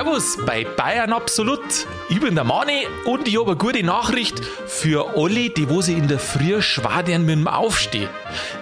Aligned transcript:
Servus 0.00 0.38
bei 0.46 0.64
Bayern 0.64 1.12
Absolut. 1.12 1.60
Ich 2.08 2.18
bin 2.20 2.34
der 2.34 2.44
Mani 2.44 2.86
und 3.04 3.28
ich 3.28 3.38
habe 3.38 3.50
eine 3.50 3.58
gute 3.58 3.82
Nachricht 3.82 4.40
für 4.66 5.14
alle, 5.14 5.50
die 5.50 5.68
wo 5.68 5.82
sie 5.82 5.92
in 5.92 6.08
der 6.08 6.18
Früh 6.18 6.62
schwadern 6.62 7.26
mit 7.26 7.36
dem 7.36 7.46
Aufstehen. 7.46 8.08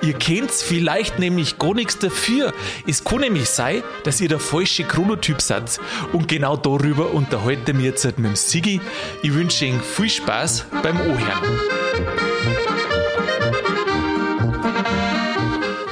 Ihr 0.03 0.15
kennt 0.15 0.51
vielleicht 0.51 1.21
nämlich 1.21 1.57
gar 1.57 1.75
nichts 1.75 1.97
dafür. 1.97 2.53
Es 2.89 3.05
kann 3.05 3.21
nämlich 3.21 3.49
sein, 3.49 3.85
dass 4.03 4.21
ihr 4.21 4.29
der 4.29 4.41
falsche 4.41 4.83
Chronotyp 4.83 5.41
seid. 5.41 5.79
Und 6.13 6.27
genau 6.27 6.57
darüber 6.57 7.13
unterhalten 7.13 7.79
wir 7.79 7.85
jetzt 7.85 8.05
mit 8.05 8.19
dem 8.19 8.35
Sigi. 8.35 8.81
Ich 9.23 9.33
wünsche 9.33 9.65
Ihnen 9.65 9.81
viel 9.81 10.11
Spaß 10.11 10.67
beim 10.83 11.01
Ohren. 11.01 11.23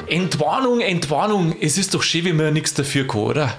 Entwarnung, 0.08 0.80
Entwarnung. 0.80 1.54
Es 1.60 1.78
ist 1.78 1.94
doch 1.94 2.02
schön, 2.02 2.24
wenn 2.24 2.36
man 2.36 2.52
nichts 2.52 2.74
dafür 2.74 3.06
kann, 3.06 3.20
oder? 3.20 3.56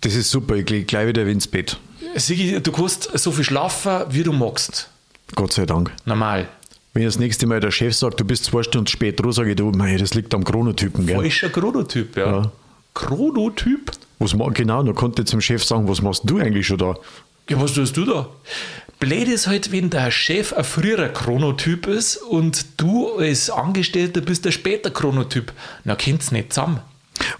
Das 0.00 0.14
ist 0.14 0.30
super, 0.30 0.56
ich 0.56 0.66
gehe 0.66 0.84
gleich 0.84 1.08
wieder 1.08 1.26
ins 1.26 1.46
Bett. 1.46 1.78
Sigi, 2.16 2.60
du 2.60 2.72
kannst 2.72 3.10
so 3.18 3.32
viel 3.32 3.44
schlafen, 3.44 4.04
wie 4.10 4.22
du 4.22 4.32
magst. 4.32 4.88
Gott 5.34 5.52
sei 5.52 5.66
Dank. 5.66 5.92
Normal. 6.04 6.48
Wenn 6.92 7.04
das 7.04 7.18
nächste 7.18 7.46
Mal 7.46 7.58
der 7.58 7.72
Chef 7.72 7.94
sagt, 7.94 8.20
du 8.20 8.24
bist 8.24 8.44
zwei 8.44 8.62
Stunden 8.62 8.86
spät 8.86 9.18
dran, 9.18 9.32
sage 9.32 9.50
ich, 9.50 9.56
du, 9.56 9.70
mei, 9.72 9.96
das 9.96 10.14
liegt 10.14 10.32
am 10.32 10.44
Chronotypen, 10.44 11.06
gell? 11.06 11.16
Falscher 11.16 11.48
Chronotyp, 11.48 12.16
ja. 12.16 12.26
Ja. 12.26 12.52
Chronotyp? 12.94 13.90
Was 14.20 14.32
genau, 14.54 14.82
dann 14.82 14.94
konnte 14.94 15.24
zum 15.24 15.40
Chef 15.40 15.64
sagen, 15.64 15.88
was 15.88 16.00
machst 16.00 16.22
du 16.24 16.38
eigentlich 16.38 16.68
schon 16.68 16.78
da? 16.78 16.94
Ja, 17.50 17.60
was 17.60 17.74
tust 17.74 17.96
du 17.96 18.04
da? 18.04 18.28
Blöd 19.00 19.28
ist 19.28 19.48
halt, 19.48 19.72
wenn 19.72 19.90
der 19.90 20.10
Chef 20.12 20.52
ein 20.52 20.62
früherer 20.64 21.08
Chronotyp 21.08 21.88
ist 21.88 22.16
und 22.16 22.64
du 22.80 23.16
als 23.18 23.50
Angestellter 23.50 24.20
bist 24.20 24.44
der 24.44 24.52
später 24.52 24.90
Chronotyp. 24.90 25.52
Na, 25.82 25.96
kommt's 25.96 26.30
nicht 26.30 26.52
zusammen. 26.52 26.80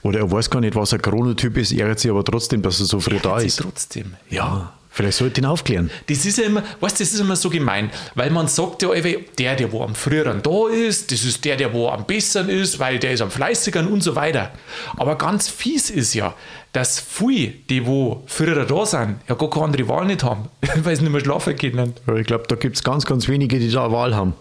Oder 0.02 0.20
er 0.20 0.30
weiß 0.30 0.51
gar 0.51 0.61
nicht, 0.61 0.74
was 0.74 0.93
ein 0.93 1.02
Chronotyp 1.02 1.56
ist, 1.56 1.73
ärgert 1.73 2.01
sich 2.01 2.11
aber 2.11 2.25
trotzdem, 2.25 2.62
dass 2.62 2.80
er 2.80 2.87
so 2.87 3.01
früh 3.01 3.19
da 3.20 3.41
Sie 3.41 3.47
ist. 3.47 3.61
trotzdem. 3.61 4.14
Ja. 4.31 4.72
Vielleicht 4.95 5.19
sollte 5.19 5.41
ich 5.41 5.45
ihn 5.45 5.47
aufklären. 5.47 5.91
Das 6.06 6.25
ist 6.25 6.39
ja 6.39 6.45
immer, 6.45 6.62
weißt 6.78 7.00
das 7.00 7.12
ist 7.12 7.19
immer 7.19 7.34
so 7.34 7.50
gemein, 7.50 7.91
weil 8.14 8.31
man 8.31 8.47
sagt 8.47 8.81
ja, 8.83 8.91
der, 8.91 9.56
der 9.56 9.73
wo 9.73 9.83
am 9.83 9.97
früheren 9.97 10.41
da 10.41 10.69
ist, 10.69 11.11
das 11.11 11.25
ist 11.25 11.45
der, 11.45 11.56
der 11.56 11.73
wo 11.73 11.89
am 11.89 12.06
besseren 12.06 12.48
ist, 12.48 12.78
weil 12.78 13.00
der 13.00 13.11
ist 13.11 13.20
am 13.20 13.28
fleißigeren 13.33 13.89
und 13.89 14.05
so 14.05 14.14
weiter. 14.14 14.53
Aber 14.97 15.19
ganz 15.19 15.48
fies 15.48 15.91
ist 15.91 16.14
ja, 16.14 16.33
dass 16.73 17.01
viele, 17.01 17.55
die 17.69 17.84
wo 17.84 18.23
früher 18.28 18.64
da 18.64 18.86
sind, 18.86 19.17
ja 19.28 19.34
gar 19.34 19.51
keine 19.51 19.64
andere 19.64 19.89
Wahl 19.89 20.06
nicht 20.06 20.23
haben, 20.23 20.48
weil 20.84 20.95
sie 20.95 21.03
nicht 21.03 21.11
mehr 21.11 21.20
schlafen 21.20 21.56
können. 21.56 21.95
Ich 22.17 22.27
glaube, 22.28 22.45
da 22.47 22.55
gibt 22.55 22.77
es 22.77 22.84
ganz, 22.84 23.05
ganz 23.05 23.27
wenige, 23.27 23.58
die 23.58 23.73
da 23.73 23.86
eine 23.86 23.92
Wahl 23.92 24.14
haben. 24.14 24.34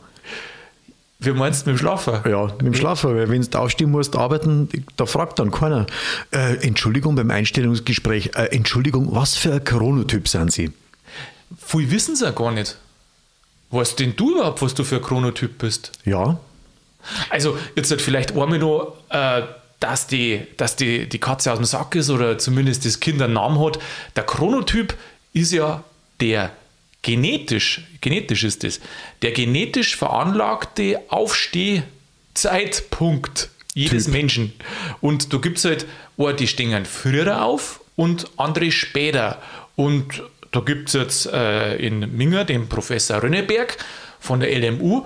Wie 1.24 1.32
meinst 1.32 1.66
du 1.66 1.72
mit 1.72 1.78
dem 1.78 1.82
Schlafen? 1.82 2.20
Ja, 2.30 2.46
mit 2.46 2.62
dem 2.62 2.74
Schlafen, 2.74 3.16
weil 3.16 3.30
wenn 3.30 3.42
du 3.42 3.58
aufstehen 3.58 3.92
musst, 3.92 4.16
arbeiten, 4.16 4.70
da 4.98 5.06
fragt 5.06 5.40
dann 5.40 5.52
keiner. 5.52 5.86
Äh, 6.32 6.56
Entschuldigung 6.66 7.16
beim 7.16 7.32
Einstellungsgespräch, 7.32 8.32
äh, 8.36 8.46
Entschuldigung, 8.56 9.16
was 9.16 9.36
für 9.36 9.54
ein 9.54 9.64
Chronotyp 9.64 10.28
sind 10.28 10.52
Sie? 10.52 10.72
Viele 11.58 11.92
wissen 11.92 12.14
es 12.14 12.22
ja 12.22 12.32
gar 12.32 12.52
nicht. 12.52 12.78
Weißt 13.72 14.00
denn 14.00 14.16
du 14.16 14.36
überhaupt, 14.36 14.62
was 14.62 14.74
du 14.74 14.84
für 14.84 14.98
ein 14.98 15.02
Chronotyp 15.02 15.58
bist? 15.58 15.92
Ja, 16.06 16.38
Also, 17.30 17.58
jetzt 17.76 17.90
halt 17.92 18.02
vielleicht 18.02 18.32
einmal 18.38 18.60
noch, 18.60 18.98
äh, 19.10 19.42
dass, 19.80 20.08
die, 20.08 20.42
dass 20.58 20.76
die, 20.76 21.10
die 21.10 21.20
Katze 21.20 21.52
aus 21.52 21.58
dem 21.58 21.66
Sack 21.66 21.96
ist 21.96 22.10
oder 22.10 22.38
zumindest 22.38 22.86
das 22.86 23.00
Kind 23.00 23.22
einen 23.22 23.34
Namen 23.34 23.60
hat. 23.60 23.80
Der 24.16 24.24
Chronotyp 24.24 24.94
ist 25.34 25.52
ja 25.52 25.84
der 26.22 26.52
genetisch, 27.04 27.82
genetisch 28.02 28.44
ist 28.44 28.64
das, 28.64 28.80
der 29.22 29.30
genetisch 29.32 29.96
veranlagte 29.96 31.02
Aufstehzeitpunkt 31.10 33.50
jedes 33.76 34.06
Typ. 34.06 34.14
Menschen. 34.14 34.54
Und 35.02 35.32
da 35.34 35.38
gibt 35.38 35.60
es 35.60 35.66
halt, 35.66 35.86
eine, 36.18 36.34
die 36.34 36.48
stehen 36.48 36.86
früher 36.86 37.44
auf 37.44 37.82
und 37.96 38.28
andere 38.38 38.72
später. 38.72 39.40
Und 39.76 40.24
da 40.52 40.62
gibt 40.62 40.90
es 40.90 40.94
jetzt 40.94 41.28
äh, 41.28 41.76
in 41.76 42.16
Minger 42.16 42.46
den 42.46 42.70
Professor 42.70 43.22
Rönneberg 43.22 43.78
von 44.20 44.40
der 44.40 44.58
LMU, 44.58 45.06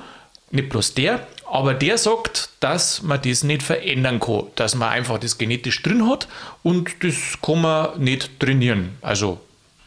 nicht 0.52 0.70
bloß 0.70 0.94
der, 0.94 1.28
aber 1.50 1.74
der 1.74 1.98
sagt, 1.98 2.50
dass 2.60 3.02
man 3.02 3.22
das 3.22 3.44
nicht 3.44 3.64
verändern 3.64 4.20
kann, 4.20 4.48
dass 4.56 4.76
man 4.76 4.90
einfach 4.90 5.18
das 5.18 5.38
genetisch 5.38 5.82
drin 5.82 6.10
hat 6.10 6.28
und 6.64 6.90
das 7.02 7.16
kann 7.42 7.62
man 7.62 8.02
nicht 8.02 8.38
trainieren. 8.40 8.98
Also, 9.02 9.40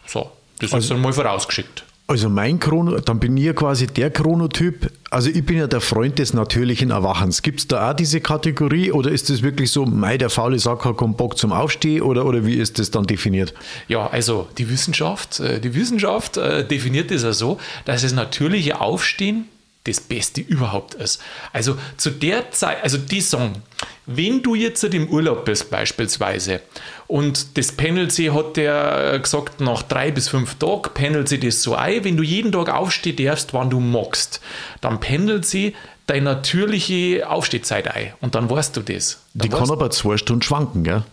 so, 0.07 0.33
das 0.59 0.73
ist 0.73 0.91
dann 0.91 1.01
mal 1.01 1.13
vorausgeschickt. 1.13 1.84
Also 2.10 2.28
mein 2.28 2.59
Chrono, 2.59 2.98
dann 2.98 3.21
bin 3.21 3.37
ich 3.37 3.44
ja 3.44 3.53
quasi 3.53 3.87
der 3.87 4.10
Chronotyp. 4.10 4.91
Also 5.10 5.31
ich 5.31 5.47
bin 5.47 5.59
ja 5.59 5.69
der 5.69 5.81
Freund 5.81 6.19
des 6.19 6.34
natürlichen 6.34 6.91
Erwachens. 6.91 7.41
Gibt 7.41 7.60
es 7.60 7.69
da 7.69 7.88
auch 7.88 7.94
diese 7.94 8.21
Kategorie 8.21 8.91
oder 8.91 9.12
ist 9.12 9.31
das 9.31 9.43
wirklich 9.43 9.71
so, 9.71 9.87
mei, 9.87 10.19
der 10.19 10.28
faule 10.28 10.59
Sack 10.59 10.84
hat 10.84 10.97
keinen 10.98 11.15
Bock 11.15 11.38
zum 11.38 11.53
Aufstehen 11.53 12.03
oder, 12.03 12.26
oder 12.26 12.44
wie 12.44 12.54
ist 12.54 12.81
das 12.81 12.91
dann 12.91 13.06
definiert? 13.06 13.54
Ja, 13.87 14.09
also 14.09 14.48
die 14.59 14.69
Wissenschaft, 14.69 15.38
äh, 15.38 15.60
die 15.60 15.72
Wissenschaft 15.72 16.37
äh, 16.37 16.66
definiert 16.66 17.12
es 17.12 17.22
ja 17.22 17.32
so, 17.32 17.59
dass 17.84 18.03
das 18.03 18.12
natürliche 18.12 18.81
Aufstehen 18.81 19.44
das 19.85 20.01
Beste 20.01 20.41
überhaupt 20.43 20.95
ist. 20.95 21.23
Also 21.53 21.77
zu 21.97 22.11
der 22.11 22.51
Zeit, 22.51 22.83
also 22.83 22.99
die 22.99 23.21
sagen, 23.21 23.63
wenn 24.07 24.43
du 24.43 24.55
jetzt 24.55 24.83
im 24.85 25.09
Urlaub 25.09 25.45
bist 25.45 25.71
beispielsweise 25.71 26.61
und 27.07 27.57
das 27.57 27.73
Penalty 27.73 28.27
hat 28.27 28.57
der 28.57 29.19
gesagt, 29.21 29.61
nach 29.61 29.83
drei 29.83 30.11
bis 30.11 30.29
fünf 30.29 30.57
Tagen 30.57 30.91
pendelt 30.93 31.29
sie 31.29 31.41
das 31.41 31.63
so 31.63 31.75
ein, 31.75 32.05
wenn 32.05 32.17
du 32.17 32.23
jeden 32.23 32.53
Tag 32.53 32.69
aufstehen 32.69 33.17
darfst, 33.17 33.55
wann 33.55 33.71
du 33.71 33.81
magst, 33.81 34.41
dann 34.81 35.01
pendelt 35.01 35.47
sie 35.47 35.75
deine 36.07 36.25
natürliche 36.25 37.29
Aufstehzeit 37.29 37.89
ein 37.89 38.13
und 38.21 38.35
dann 38.35 38.51
weißt 38.51 38.77
du 38.77 38.81
das. 38.83 39.23
Dann 39.33 39.49
Die 39.49 39.57
kann 39.57 39.71
aber 39.71 39.91
zwei 39.91 40.17
Stunden 40.17 40.43
schwanken, 40.43 40.85
gell? 40.85 41.05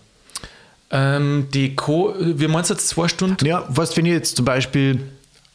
ähm, 0.89 1.47
die 1.53 1.75
Co 1.75 2.15
wie 2.19 2.47
meinst 2.47 2.69
du 2.69 2.73
jetzt 2.73 2.89
zwei 2.89 3.07
Stunden? 3.07 3.45
Ja, 3.45 3.65
weißt 3.69 3.95
wenn 3.97 4.05
ich 4.05 4.13
jetzt 4.13 4.37
zum 4.37 4.45
Beispiel, 4.45 5.03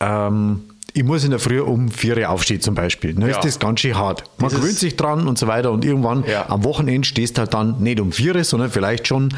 ähm, 0.00 0.64
ich 0.94 1.04
muss 1.04 1.24
in 1.24 1.30
der 1.30 1.38
Früh 1.38 1.60
um 1.60 1.88
vier 1.88 2.16
Uhr 2.18 2.28
aufstehen 2.30 2.60
zum 2.60 2.74
Beispiel, 2.74 3.14
dann 3.14 3.28
Ja. 3.28 3.36
ist 3.36 3.44
das 3.44 3.58
ganz 3.58 3.80
schön 3.80 3.96
hart. 3.96 4.24
Man 4.38 4.50
Das 4.50 4.60
gewöhnt 4.60 4.78
sich 4.78 4.96
dran 4.96 5.26
und 5.26 5.38
so 5.38 5.46
weiter 5.46 5.70
und 5.72 5.84
irgendwann 5.84 6.24
Ja. 6.26 6.48
am 6.48 6.64
Wochenende 6.64 7.06
stehst 7.06 7.36
du 7.36 7.40
halt 7.40 7.54
dann 7.54 7.82
nicht 7.82 8.00
um 8.00 8.12
vier 8.12 8.34
Uhr, 8.36 8.44
sondern 8.44 8.70
vielleicht 8.70 9.06
schon 9.06 9.34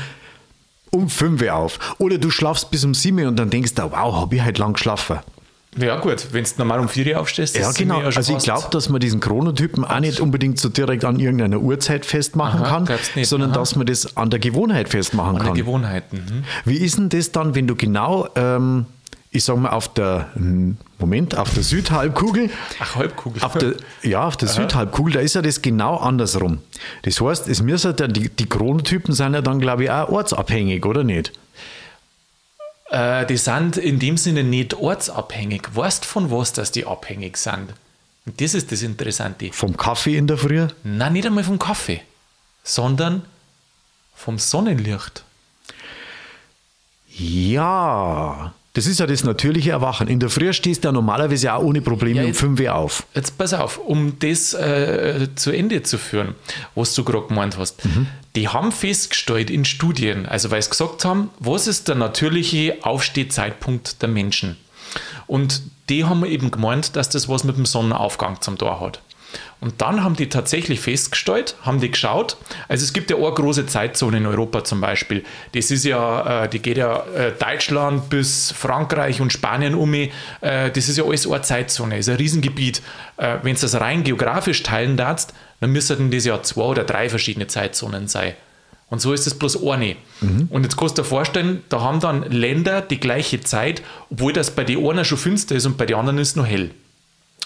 um 0.91 1.09
fünf 1.09 1.43
Uhr 1.43 1.55
auf. 1.55 1.79
Oder 1.99 2.19
du 2.19 2.31
schlafst 2.31 2.71
bis 2.71 2.85
um 2.85 2.95
sieben 2.95 3.19
Uhr 3.21 3.29
und 3.29 3.37
dann 3.39 3.51
denkst 3.51 3.75
du, 3.75 3.83
wow, 3.83 4.15
habe 4.21 4.37
ich 4.37 4.43
halt 4.43 4.59
lang 4.59 4.75
geschlafen. 4.75 5.19
Ja 5.77 5.99
gut, 5.99 6.29
wenn 6.31 6.45
du 6.45 6.51
normal 6.59 6.79
um 6.79 6.89
vier 6.89 7.15
Uhr 7.15 7.21
aufstehst, 7.21 7.57
Ja, 7.57 7.69
ist 7.71 7.77
genau. 7.79 7.97
mir 8.01 8.13
schon 8.13 8.19
Also 8.19 8.37
ich 8.37 8.45
glaube, 8.45 8.69
dass 8.71 8.89
man 8.91 9.01
diesen 9.01 9.19
Chronotypen 9.19 9.85
auch 9.85 9.99
nicht 9.99 10.21
unbedingt 10.21 10.61
so 10.61 10.69
direkt 10.69 11.05
an 11.05 11.19
irgendeiner 11.19 11.59
Uhrzeit 11.59 12.07
festmachen 12.07 12.63
Aha, 12.63 12.81
kann, 12.85 12.99
nicht. 13.17 13.29
sondern 13.29 13.51
Aha. 13.51 13.59
dass 13.59 13.75
man 13.75 13.85
das 13.87 14.17
an 14.17 14.31
der 14.31 14.39
Gewohnheit 14.39 14.89
festmachen 14.89 15.35
an 15.35 15.43
kann. 15.43 15.47
den 15.55 15.65
Gewohnheiten. 15.65 16.17
Mhm. 16.19 16.45
Wie 16.65 16.77
ist 16.77 16.99
denn 16.99 17.09
das 17.09 17.33
dann, 17.33 17.57
wenn 17.57 17.67
du 17.67 17.75
genau, 17.75 18.29
ähm, 18.37 18.87
ich 19.35 19.43
sag 19.43 19.57
mal, 19.57 19.71
auf 19.71 19.93
der, 19.93 20.31
Moment, 20.99 21.37
auf 21.37 21.53
der 21.53 21.65
Südhalbkugel, 21.65 22.51
Ach, 22.79 22.95
Halbkugel. 22.95 23.43
auf 23.43 23.55
der, 23.55 23.75
ja, 24.03 24.25
auf 24.25 24.37
der 24.37 24.47
Südhalbkugel, 24.47 25.15
da 25.15 25.21
ist 25.21 25.35
ja 25.35 25.43
das 25.43 25.61
genau 25.61 25.97
andersrum. 25.97 26.61
Das 27.03 27.21
heißt, 27.21 27.49
es 27.49 27.61
müssen 27.61 27.97
ja, 27.99 28.07
die, 28.07 28.29
die 28.29 28.49
Chronotypen 28.49 29.13
sind 29.13 29.35
ja 29.35 29.43
dann, 29.43 29.59
glaube 29.59 29.85
ich, 29.85 29.91
auch 29.91 30.09
ortsabhängig, 30.09 30.87
oder 30.87 31.03
nicht? 31.03 31.33
Äh, 32.91 33.27
die 33.27 33.37
sind 33.37 33.77
in 33.77 33.99
dem 33.99 34.17
Sinne 34.17 34.45
nicht 34.45 34.75
ortsabhängig. 34.75 35.63
Weißt 35.73 36.05
von 36.05 36.31
was, 36.31 36.53
dass 36.53 36.71
die 36.71 36.87
abhängig 36.87 37.37
sind? 37.37 37.75
Und 38.27 38.41
das 38.41 38.55
ist 38.55 38.71
das 38.71 38.83
Interessante. 38.83 39.51
Vom 39.53 39.77
Kaffee 39.77 40.17
in 40.17 40.29
der 40.29 40.39
Früh? 40.39 40.69
Nein, 40.85 41.13
nicht 41.13 41.27
einmal 41.27 41.43
vom 41.43 41.59
Kaffee, 41.59 42.03
sondern 42.63 43.23
vom 44.15 44.39
Sonnenlicht. 44.39 45.25
Ja, 47.09 48.55
das 48.75 48.87
ist 48.87 49.01
ja 49.01 49.07
das 49.07 49.25
natürliche 49.25 49.71
Erwachen. 49.71 50.09
In 50.09 50.21
der 50.21 50.29
Früh 50.29 50.53
stehst 50.53 50.85
du 50.85 50.89
ja 50.89 50.93
normalerweise 50.93 51.55
auch 51.55 51.63
ohne 51.63 51.81
Probleme 51.81 52.17
Ja, 52.17 52.23
um 52.23 52.29
jetzt- 52.29 52.41
5 52.41 52.61
Uhr 52.61 52.75
auf. 52.75 53.07
Jetzt 53.15 53.39
pass 53.39 53.55
auf, 53.55 53.79
um 53.79 54.19
das 54.19 54.53
äh, 54.55 55.29
zu 55.37 55.51
Ende 55.53 55.83
zu 55.83 55.97
führen, 55.97 56.35
was 56.75 56.95
du 56.95 57.05
gerade 57.05 57.29
gemeint 57.29 57.57
hast. 57.57 57.81
Die 58.37 58.49
haben 58.49 58.73
festgestellt 58.73 59.49
in 59.49 59.65
Studien, 59.65 60.27
also 60.27 60.51
weil 60.51 60.61
sie 60.61 60.71
gesagt 60.71 61.05
haben, 61.05 61.31
was 61.39 61.67
ist 61.69 61.87
der 61.89 61.95
natürliche 61.95 62.79
Aufstehzeitpunkt 62.83 64.03
der 64.03 64.09
Menschen? 64.09 64.57
Und 65.27 65.63
die 65.89 66.05
haben 66.05 66.25
eben 66.25 66.51
gemeint, 66.51 66.97
dass 66.97 67.09
das 67.09 67.29
was 67.29 67.45
mit 67.45 67.57
dem 67.57 67.67
Sonnenaufgang 67.67 68.41
zum 68.41 68.59
Tor 68.59 68.81
hat. 68.81 69.01
Und 69.65 69.81
dann 69.81 70.05
haben 70.05 70.15
die 70.15 70.29
tatsächlich 70.29 70.81
festgestellt, 70.81 71.57
haben 71.63 71.81
die 71.81 71.91
geschaut, 71.91 72.37
also 72.69 72.85
es 72.85 72.93
gibt 72.93 73.11
ja 73.11 73.17
eine 73.17 73.33
große 73.33 73.65
Zeitzone 73.65 74.19
in 74.19 74.27
Europa 74.27 74.63
zum 74.63 74.83
Beispiel. 74.83 75.25
Das 75.53 75.71
ist 75.71 75.87
ja, 75.87 76.45
äh, 76.45 76.49
die 76.51 76.59
geht 76.59 76.77
ja 76.77 77.03
äh, 77.17 77.33
Deutschland 77.33 78.11
bis 78.11 78.53
Frankreich 78.53 79.23
und 79.23 79.33
Spanien 79.33 79.75
um. 79.75 79.95
Äh, 79.95 80.11
das 80.43 80.91
ist 80.91 80.99
ja 80.99 81.05
alles 81.05 81.27
eine 81.27 81.41
Zeitzone, 81.41 81.97
ist 81.97 82.11
ein 82.11 82.17
Riesengebiet. 82.17 82.83
Wenn 83.17 83.55
du 83.55 83.61
das 83.61 83.81
rein 83.81 84.05
geografisch 84.05 84.63
teilen 84.65 84.99
darfst, 84.99 85.33
dann 85.61 85.71
müssten 85.73 86.11
das 86.11 86.27
ja 86.27 86.43
zwei 86.43 86.65
oder 86.65 86.85
drei 86.85 87.09
verschiedene 87.09 87.47
Zeitzonen 87.47 88.07
sein. 88.07 88.35
Und 88.91 89.01
so 89.01 89.15
ist 89.15 89.27
es 89.27 89.39
bloß 89.39 89.67
eine. 89.67 89.97
Und 90.51 90.65
jetzt 90.65 90.77
kannst 90.77 90.99
du 90.99 91.03
dir 91.03 91.09
vorstellen, 91.09 91.63
da 91.71 91.81
haben 91.81 92.01
dann 92.01 92.31
Länder 92.31 92.83
die 92.83 93.01
gleiche 93.01 93.41
Zeit, 93.41 93.83
obwohl 94.11 94.35
das 94.35 94.51
bei 94.51 94.65
den 94.65 94.87
einen 94.87 95.07
schon 95.07 95.17
finster 95.17 95.55
ist 95.55 95.65
und 95.65 95.79
bei 95.79 95.87
den 95.87 95.97
anderen 95.97 96.19
ist 96.19 96.37
noch 96.37 96.47
hell. 96.47 96.71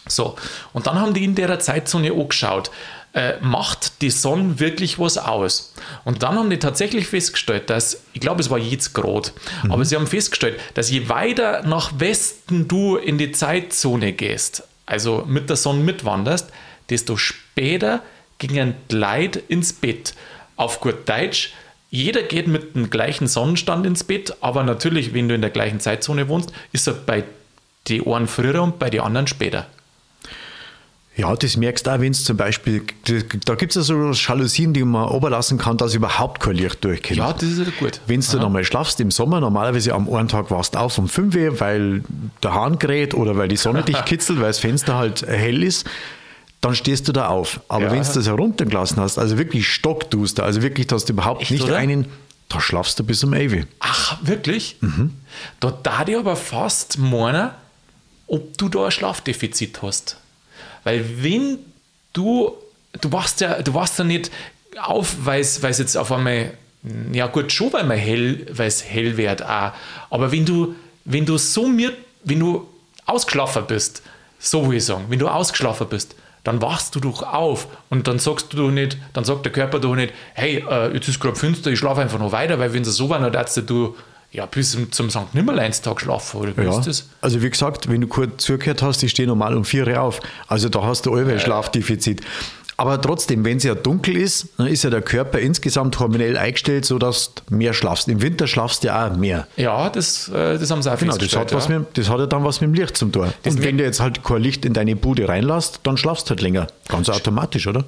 So, 0.08 0.36
und 0.72 0.86
dann 0.86 1.00
haben 1.00 1.14
die 1.14 1.24
in 1.24 1.34
der 1.34 1.58
Zeitzone 1.60 2.12
angeschaut, 2.12 2.70
äh, 3.14 3.34
macht 3.40 4.02
die 4.02 4.10
Sonne 4.10 4.60
wirklich 4.60 4.98
was 4.98 5.18
aus? 5.18 5.74
Und 6.04 6.22
dann 6.22 6.36
haben 6.36 6.50
die 6.50 6.58
tatsächlich 6.58 7.06
festgestellt, 7.06 7.70
dass, 7.70 8.02
ich 8.12 8.20
glaube, 8.20 8.40
es 8.40 8.50
war 8.50 8.58
jetzt 8.58 8.94
Grad, 8.94 9.32
mhm. 9.62 9.72
aber 9.72 9.84
sie 9.84 9.96
haben 9.96 10.06
festgestellt, 10.06 10.60
dass 10.74 10.90
je 10.90 11.08
weiter 11.08 11.62
nach 11.62 11.92
Westen 11.98 12.68
du 12.68 12.96
in 12.96 13.18
die 13.18 13.32
Zeitzone 13.32 14.12
gehst, 14.12 14.62
also 14.86 15.24
mit 15.26 15.48
der 15.48 15.56
Sonne 15.56 15.82
mitwanderst, 15.82 16.50
desto 16.90 17.16
später 17.16 18.02
gingen 18.38 18.74
Leute 18.90 19.38
ins 19.38 19.72
Bett. 19.72 20.14
Auf 20.56 20.80
gut 20.80 21.08
Deutsch, 21.08 21.52
jeder 21.90 22.22
geht 22.22 22.46
mit 22.46 22.74
dem 22.74 22.90
gleichen 22.90 23.26
Sonnenstand 23.26 23.86
ins 23.86 24.04
Bett, 24.04 24.36
aber 24.40 24.62
natürlich, 24.62 25.14
wenn 25.14 25.28
du 25.28 25.34
in 25.34 25.40
der 25.40 25.50
gleichen 25.50 25.80
Zeitzone 25.80 26.28
wohnst, 26.28 26.52
ist 26.72 26.86
er 26.86 26.94
bei 26.94 27.24
den 27.88 28.02
Ohren 28.02 28.28
früher 28.28 28.62
und 28.62 28.78
bei 28.78 28.90
den 28.90 29.00
anderen 29.00 29.26
später. 29.26 29.66
Ja, 31.18 31.34
das 31.34 31.56
merkst 31.56 31.84
du 31.84 31.90
auch, 31.90 31.98
wenn 31.98 32.12
es 32.12 32.22
zum 32.22 32.36
Beispiel, 32.36 32.84
da 33.44 33.56
gibt 33.56 33.74
es 33.74 33.74
ja 33.74 33.82
so 33.82 34.12
Jalousien, 34.12 34.72
die 34.72 34.84
man 34.84 35.08
oberlassen 35.08 35.58
kann, 35.58 35.76
dass 35.76 35.92
überhaupt 35.92 36.38
kein 36.38 36.54
Licht 36.54 36.84
durchkommt. 36.84 37.16
Ja, 37.16 37.32
das 37.32 37.42
ist 37.42 37.58
ja 37.58 37.72
gut. 37.76 38.00
Wenn 38.06 38.20
du 38.20 38.38
dann 38.38 38.52
mal 38.52 38.62
schlafst 38.62 39.00
im 39.00 39.10
Sommer, 39.10 39.40
normalerweise 39.40 39.92
am 39.94 40.08
einen 40.14 40.28
Tag 40.28 40.52
warst 40.52 40.76
du 40.76 40.78
auf 40.78 40.96
um 40.96 41.08
5 41.08 41.34
Uhr, 41.34 41.58
weil 41.58 42.04
der 42.44 42.54
Hahn 42.54 42.78
gerät 42.78 43.14
oder 43.14 43.36
weil 43.36 43.48
die 43.48 43.56
Sonne 43.56 43.82
dich 43.82 44.04
kitzelt, 44.04 44.38
weil 44.38 44.46
das 44.46 44.60
Fenster 44.60 44.94
halt 44.94 45.26
hell 45.26 45.64
ist, 45.64 45.88
dann 46.60 46.76
stehst 46.76 47.08
du 47.08 47.12
da 47.12 47.26
auf. 47.26 47.62
Aber 47.68 47.86
ja. 47.86 47.90
wenn 47.90 48.02
du 48.02 48.12
das 48.12 48.26
heruntergelassen 48.26 49.02
hast, 49.02 49.18
also 49.18 49.38
wirklich 49.38 49.66
stockduster, 49.66 50.44
also 50.44 50.62
wirklich, 50.62 50.86
dass 50.86 51.04
du 51.04 51.14
überhaupt 51.14 51.42
Echt, 51.42 51.50
nicht 51.50 51.64
oder? 51.64 51.78
einen, 51.78 52.06
da 52.48 52.60
schlafst 52.60 52.96
du 53.00 53.02
bis 53.02 53.24
um 53.24 53.32
11 53.32 53.66
Ach, 53.80 54.18
wirklich? 54.22 54.76
Mhm. 54.82 55.14
Da 55.58 55.76
da 55.82 56.04
ich 56.06 56.16
aber 56.16 56.36
fast 56.36 56.96
meinen, 56.96 57.50
ob 58.28 58.56
du 58.56 58.68
da 58.68 58.84
ein 58.84 58.92
Schlafdefizit 58.92 59.82
hast. 59.82 60.16
Weil 60.84 61.04
wenn 61.22 61.58
du, 62.12 62.52
du 63.00 63.12
wachst 63.12 63.40
ja, 63.40 63.62
du 63.62 63.74
wachst 63.74 63.98
ja 63.98 64.04
nicht 64.04 64.30
auf, 64.80 65.16
weil 65.24 65.40
es 65.40 65.60
jetzt 65.62 65.96
auf 65.96 66.12
einmal, 66.12 66.52
ja 67.12 67.26
gut, 67.26 67.52
schon 67.52 67.72
weil 67.72 67.84
man 67.84 67.98
hell, 67.98 68.46
weil 68.52 68.68
es 68.68 68.84
hell 68.84 69.16
wird 69.16 69.44
auch. 69.44 69.72
Aber 70.10 70.32
wenn 70.32 70.44
du, 70.44 70.74
wenn 71.04 71.26
du 71.26 71.38
so 71.38 71.66
mir, 71.66 71.92
wenn 72.24 72.40
du 72.40 72.68
ausgeschlafen 73.06 73.64
bist, 73.66 74.02
so 74.38 74.68
will 74.68 74.76
ich 74.76 74.84
sagen, 74.84 75.06
wenn 75.08 75.18
du 75.18 75.28
ausgeschlafen 75.28 75.88
bist, 75.88 76.14
dann 76.44 76.62
wachst 76.62 76.94
du 76.94 77.00
doch 77.00 77.22
auf 77.22 77.66
und 77.90 78.06
dann 78.06 78.18
sagst 78.18 78.52
du 78.52 78.56
doch 78.56 78.70
nicht, 78.70 78.96
dann 79.12 79.24
sagt 79.24 79.44
der 79.44 79.52
Körper 79.52 79.80
doch 79.80 79.94
nicht, 79.94 80.14
hey, 80.34 80.64
äh, 80.68 80.94
jetzt 80.94 81.08
ist 81.08 81.20
gerade 81.20 81.36
finster, 81.36 81.70
ich 81.70 81.78
schlafe 81.78 82.00
einfach 82.00 82.18
noch 82.18 82.32
weiter, 82.32 82.58
weil 82.58 82.72
wenn 82.72 82.82
es 82.82 82.96
so 82.96 83.08
war, 83.08 83.18
dann 83.18 83.32
darfst 83.32 83.56
du 83.68 83.96
ja, 84.30 84.46
bis 84.46 84.76
zum 84.90 85.10
St. 85.10 85.32
Nimmerleinstag 85.34 86.00
schlafen, 86.00 86.40
oder 86.40 86.56
wie 86.56 86.62
ja. 86.62 86.78
ist 86.78 86.86
das? 86.86 87.08
Also 87.20 87.42
wie 87.42 87.48
gesagt, 87.48 87.88
wenn 87.88 88.00
du 88.00 88.06
kurz 88.06 88.44
zugehört 88.44 88.82
hast, 88.82 89.02
ich 89.02 89.10
stehe 89.10 89.26
normal 89.26 89.56
um 89.56 89.64
4 89.64 89.86
Uhr 89.86 90.00
auf. 90.00 90.20
Also 90.46 90.68
da 90.68 90.82
hast 90.82 91.06
du 91.06 91.14
allweil 91.14 91.36
äh. 91.36 91.40
Schlafdefizit. 91.40 92.20
Aber 92.80 93.00
trotzdem, 93.00 93.44
wenn 93.44 93.56
es 93.56 93.64
ja 93.64 93.74
dunkel 93.74 94.16
ist, 94.16 94.50
dann 94.56 94.68
ist 94.68 94.84
ja 94.84 94.90
der 94.90 95.02
Körper 95.02 95.40
insgesamt 95.40 95.98
hormonell 95.98 96.36
eingestellt, 96.36 96.84
sodass 96.84 97.34
du 97.34 97.56
mehr 97.56 97.74
schlafst. 97.74 98.06
Im 98.06 98.22
Winter 98.22 98.46
schlafst 98.46 98.84
du 98.84 98.86
ja 98.86 99.08
auch 99.08 99.16
mehr. 99.16 99.48
Ja, 99.56 99.90
das, 99.90 100.28
äh, 100.28 100.56
das 100.58 100.70
haben 100.70 100.80
sie 100.80 100.92
auch 100.92 100.96
genau, 100.96 101.16
das 101.16 101.34
hat, 101.34 101.50
ja. 101.50 101.78
mit, 101.80 101.98
das 101.98 102.08
hat 102.08 102.20
ja 102.20 102.26
dann 102.26 102.44
was 102.44 102.60
mit 102.60 102.68
dem 102.68 102.74
Licht 102.74 102.96
zum 102.96 103.10
tun. 103.10 103.32
Und 103.44 103.62
wenn 103.64 103.78
du 103.78 103.84
jetzt 103.84 103.98
halt 103.98 104.22
kein 104.22 104.42
Licht 104.42 104.64
in 104.64 104.74
deine 104.74 104.94
Bude 104.94 105.28
reinlässt, 105.28 105.80
dann 105.82 105.96
schlafst 105.96 106.26
du 106.26 106.30
halt 106.30 106.40
länger. 106.40 106.68
Ganz 106.86 107.08
automatisch, 107.08 107.66
oder? 107.66 107.84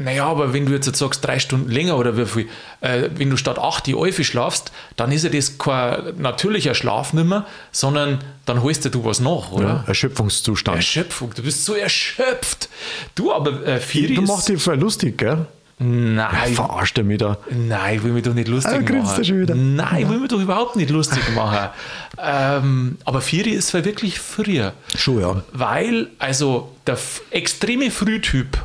Naja, 0.00 0.26
aber 0.26 0.54
wenn 0.54 0.64
du 0.64 0.72
jetzt 0.72 0.94
sagst, 0.96 1.24
drei 1.24 1.38
Stunden 1.38 1.70
länger 1.70 1.98
oder 1.98 2.16
wie 2.16 2.24
viel, 2.24 2.48
äh, 2.80 3.10
wenn 3.14 3.28
du 3.28 3.36
statt 3.36 3.58
acht 3.58 3.86
die 3.86 3.94
Eufel 3.94 4.24
schlafst, 4.24 4.72
dann 4.96 5.12
ist 5.12 5.24
ja 5.24 5.30
das 5.30 5.58
kein 5.58 6.14
natürlicher 6.18 6.74
Schlaf 6.74 7.12
nicht 7.12 7.26
mehr, 7.26 7.46
sondern 7.70 8.18
dann 8.46 8.62
holst 8.62 8.92
du 8.92 9.04
was 9.04 9.20
nach, 9.20 9.52
oder? 9.52 9.66
Ja, 9.66 9.84
Erschöpfungszustand. 9.86 10.78
Erschöpfung, 10.78 11.32
du 11.34 11.42
bist 11.42 11.66
so 11.66 11.74
erschöpft. 11.74 12.70
Du, 13.14 13.30
aber 13.30 13.66
äh, 13.66 13.78
Firi 13.78 14.14
Du 14.14 14.22
machst 14.22 14.48
dich 14.48 14.62
voll 14.62 14.78
lustig, 14.78 15.18
gell? 15.18 15.46
Nein. 15.82 16.54
Ja, 16.54 16.66
verarscht 16.66 16.98
er 16.98 17.04
mich 17.04 17.18
da. 17.18 17.38
Nein, 17.50 17.96
ich 17.96 18.02
will 18.02 18.12
mich 18.12 18.22
doch 18.22 18.34
nicht 18.34 18.48
lustig 18.48 18.90
ah, 18.90 18.92
machen. 18.92 19.24
Schon 19.24 19.40
wieder. 19.40 19.54
Nein, 19.54 20.02
ich 20.02 20.08
will 20.08 20.18
mich 20.18 20.28
doch 20.28 20.40
überhaupt 20.40 20.76
nicht 20.76 20.90
lustig 20.90 21.22
machen. 21.34 21.70
ähm, 22.18 22.98
aber 23.04 23.20
Firi 23.22 23.50
ist 23.50 23.72
wirklich 23.72 24.18
früher. 24.18 24.74
Schon, 24.94 25.20
ja. 25.20 25.42
Weil, 25.52 26.08
also 26.18 26.70
der 26.86 26.98
extreme 27.30 27.90
Frühtyp 27.90 28.58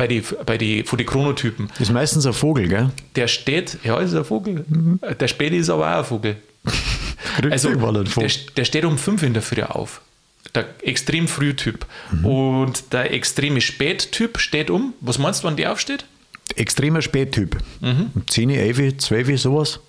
bei 0.00 0.06
die, 0.06 0.22
bei 0.46 0.56
die, 0.56 0.82
von 0.82 0.96
den 0.96 1.06
Chronotypen. 1.06 1.68
Das 1.72 1.80
ist 1.80 1.92
meistens 1.92 2.24
ein 2.24 2.32
Vogel, 2.32 2.68
gell? 2.68 2.90
Der 3.16 3.28
steht, 3.28 3.76
ja, 3.84 4.00
ist 4.00 4.14
ein 4.14 4.24
Vogel. 4.24 4.64
Mhm. 4.66 4.98
Der 5.20 5.28
Späte 5.28 5.56
ist 5.56 5.68
aber 5.68 5.94
auch 5.94 5.98
ein 5.98 6.04
Vogel. 6.06 6.36
also, 7.50 7.68
der, 7.74 8.30
der, 8.56 8.64
steht 8.64 8.86
um 8.86 8.96
5 8.96 9.22
in 9.24 9.34
der 9.34 9.42
Früh 9.42 9.62
auf. 9.62 10.00
Der 10.54 10.64
extrem 10.82 11.28
Frühtyp. 11.28 11.84
Mhm. 12.12 12.24
Und 12.24 12.92
der 12.94 13.12
extreme 13.12 13.60
Spättyp 13.60 14.38
steht 14.38 14.70
um. 14.70 14.94
Was 15.02 15.18
meinst 15.18 15.42
du, 15.42 15.48
wann 15.48 15.56
der 15.58 15.70
aufsteht? 15.70 16.06
Extremer 16.56 17.02
Spättyp. 17.02 17.58
Mhm. 17.80 18.10
Um 18.14 18.26
10, 18.26 18.48
11, 18.48 18.96
12, 18.96 19.38
sowas. 19.38 19.80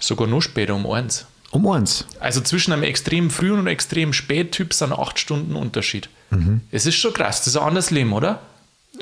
Sogar 0.00 0.26
noch 0.26 0.40
später, 0.40 0.74
um 0.74 0.90
1. 0.90 1.26
Um 1.50 1.68
eins. 1.68 2.06
Also 2.18 2.40
zwischen 2.40 2.72
einem 2.72 2.82
extrem 2.82 3.28
frühen 3.28 3.58
und 3.58 3.66
extrem 3.66 4.14
spättyp 4.14 4.72
sind 4.72 4.94
acht 4.94 5.18
Stunden 5.18 5.54
Unterschied. 5.54 6.08
Mhm. 6.32 6.60
Es 6.70 6.86
ist 6.86 6.96
schon 6.96 7.12
krass, 7.12 7.38
das 7.38 7.48
ist 7.48 7.56
ein 7.56 7.62
anderes 7.62 7.90
Leben, 7.90 8.12
oder? 8.12 8.40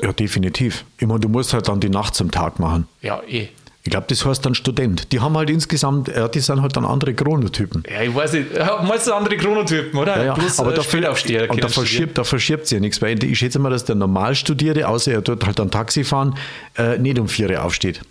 Ja, 0.01 0.13
definitiv. 0.13 0.85
Ich 0.97 1.07
meine, 1.07 1.19
du 1.19 1.29
musst 1.29 1.53
halt 1.53 1.67
dann 1.67 1.79
die 1.79 1.89
Nacht 1.89 2.15
zum 2.15 2.31
Tag 2.31 2.59
machen. 2.59 2.87
Ja, 3.01 3.21
eh. 3.27 3.49
Ich 3.83 3.89
glaube, 3.89 4.05
das 4.09 4.23
heißt 4.23 4.45
dann 4.45 4.53
Student. 4.53 5.11
Die 5.11 5.21
haben 5.21 5.35
halt 5.35 5.49
insgesamt, 5.49 6.07
ja, 6.07 6.27
die 6.27 6.39
sind 6.39 6.61
halt 6.61 6.75
dann 6.77 6.85
andere 6.85 7.15
Chronotypen. 7.15 7.83
Ja, 7.91 8.01
ich 8.01 8.13
weiß 8.13 8.33
nicht, 8.33 8.47
meinst 8.87 9.07
du 9.07 9.13
andere 9.13 9.37
Chronotypen, 9.37 9.99
oder? 9.99 10.17
Ja, 10.17 10.23
ja. 10.25 10.33
Plus, 10.35 10.59
aber 10.59 10.73
äh, 10.73 10.75
da, 10.75 10.83
Spätaufsteher, 10.83 11.49
und 11.49 11.63
da 11.63 11.67
verschiebt, 11.67 12.17
da 12.17 12.23
verschiebt 12.23 12.67
sich 12.67 12.75
ja 12.75 12.79
nichts, 12.79 13.01
weil 13.01 13.23
ich 13.23 13.39
schätze 13.39 13.57
mal, 13.57 13.71
dass 13.71 13.85
der 13.85 13.95
Normalstudierte, 13.95 14.87
außer 14.87 15.13
er 15.13 15.21
dort 15.21 15.45
halt 15.47 15.57
dann 15.57 15.71
Taxi 15.71 16.03
fahren, 16.03 16.35
äh, 16.77 16.99
nicht 16.99 17.17
um 17.17 17.27
vier 17.27 17.49
Uhr 17.49 17.63
aufsteht. 17.63 18.01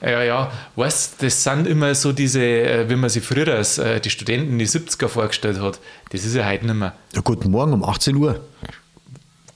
Ja, 0.00 0.22
ja, 0.22 0.52
weißt 0.76 1.22
das 1.22 1.42
sind 1.42 1.66
immer 1.66 1.94
so 1.94 2.12
diese, 2.12 2.42
äh, 2.42 2.88
wie 2.90 2.96
man 2.96 3.08
sich 3.08 3.24
früher 3.24 3.54
als 3.54 3.78
äh, 3.78 4.00
die 4.00 4.10
Studenten 4.10 4.52
in 4.52 4.58
die 4.58 4.68
70er 4.68 5.08
vorgestellt 5.08 5.60
hat. 5.60 5.80
Das 6.10 6.24
ist 6.24 6.34
ja 6.34 6.46
heute 6.46 6.66
nicht 6.66 6.74
mehr. 6.74 6.94
Ja, 7.14 7.22
guten 7.22 7.50
Morgen 7.50 7.72
um 7.72 7.82
18 7.82 8.14
Uhr. 8.16 8.40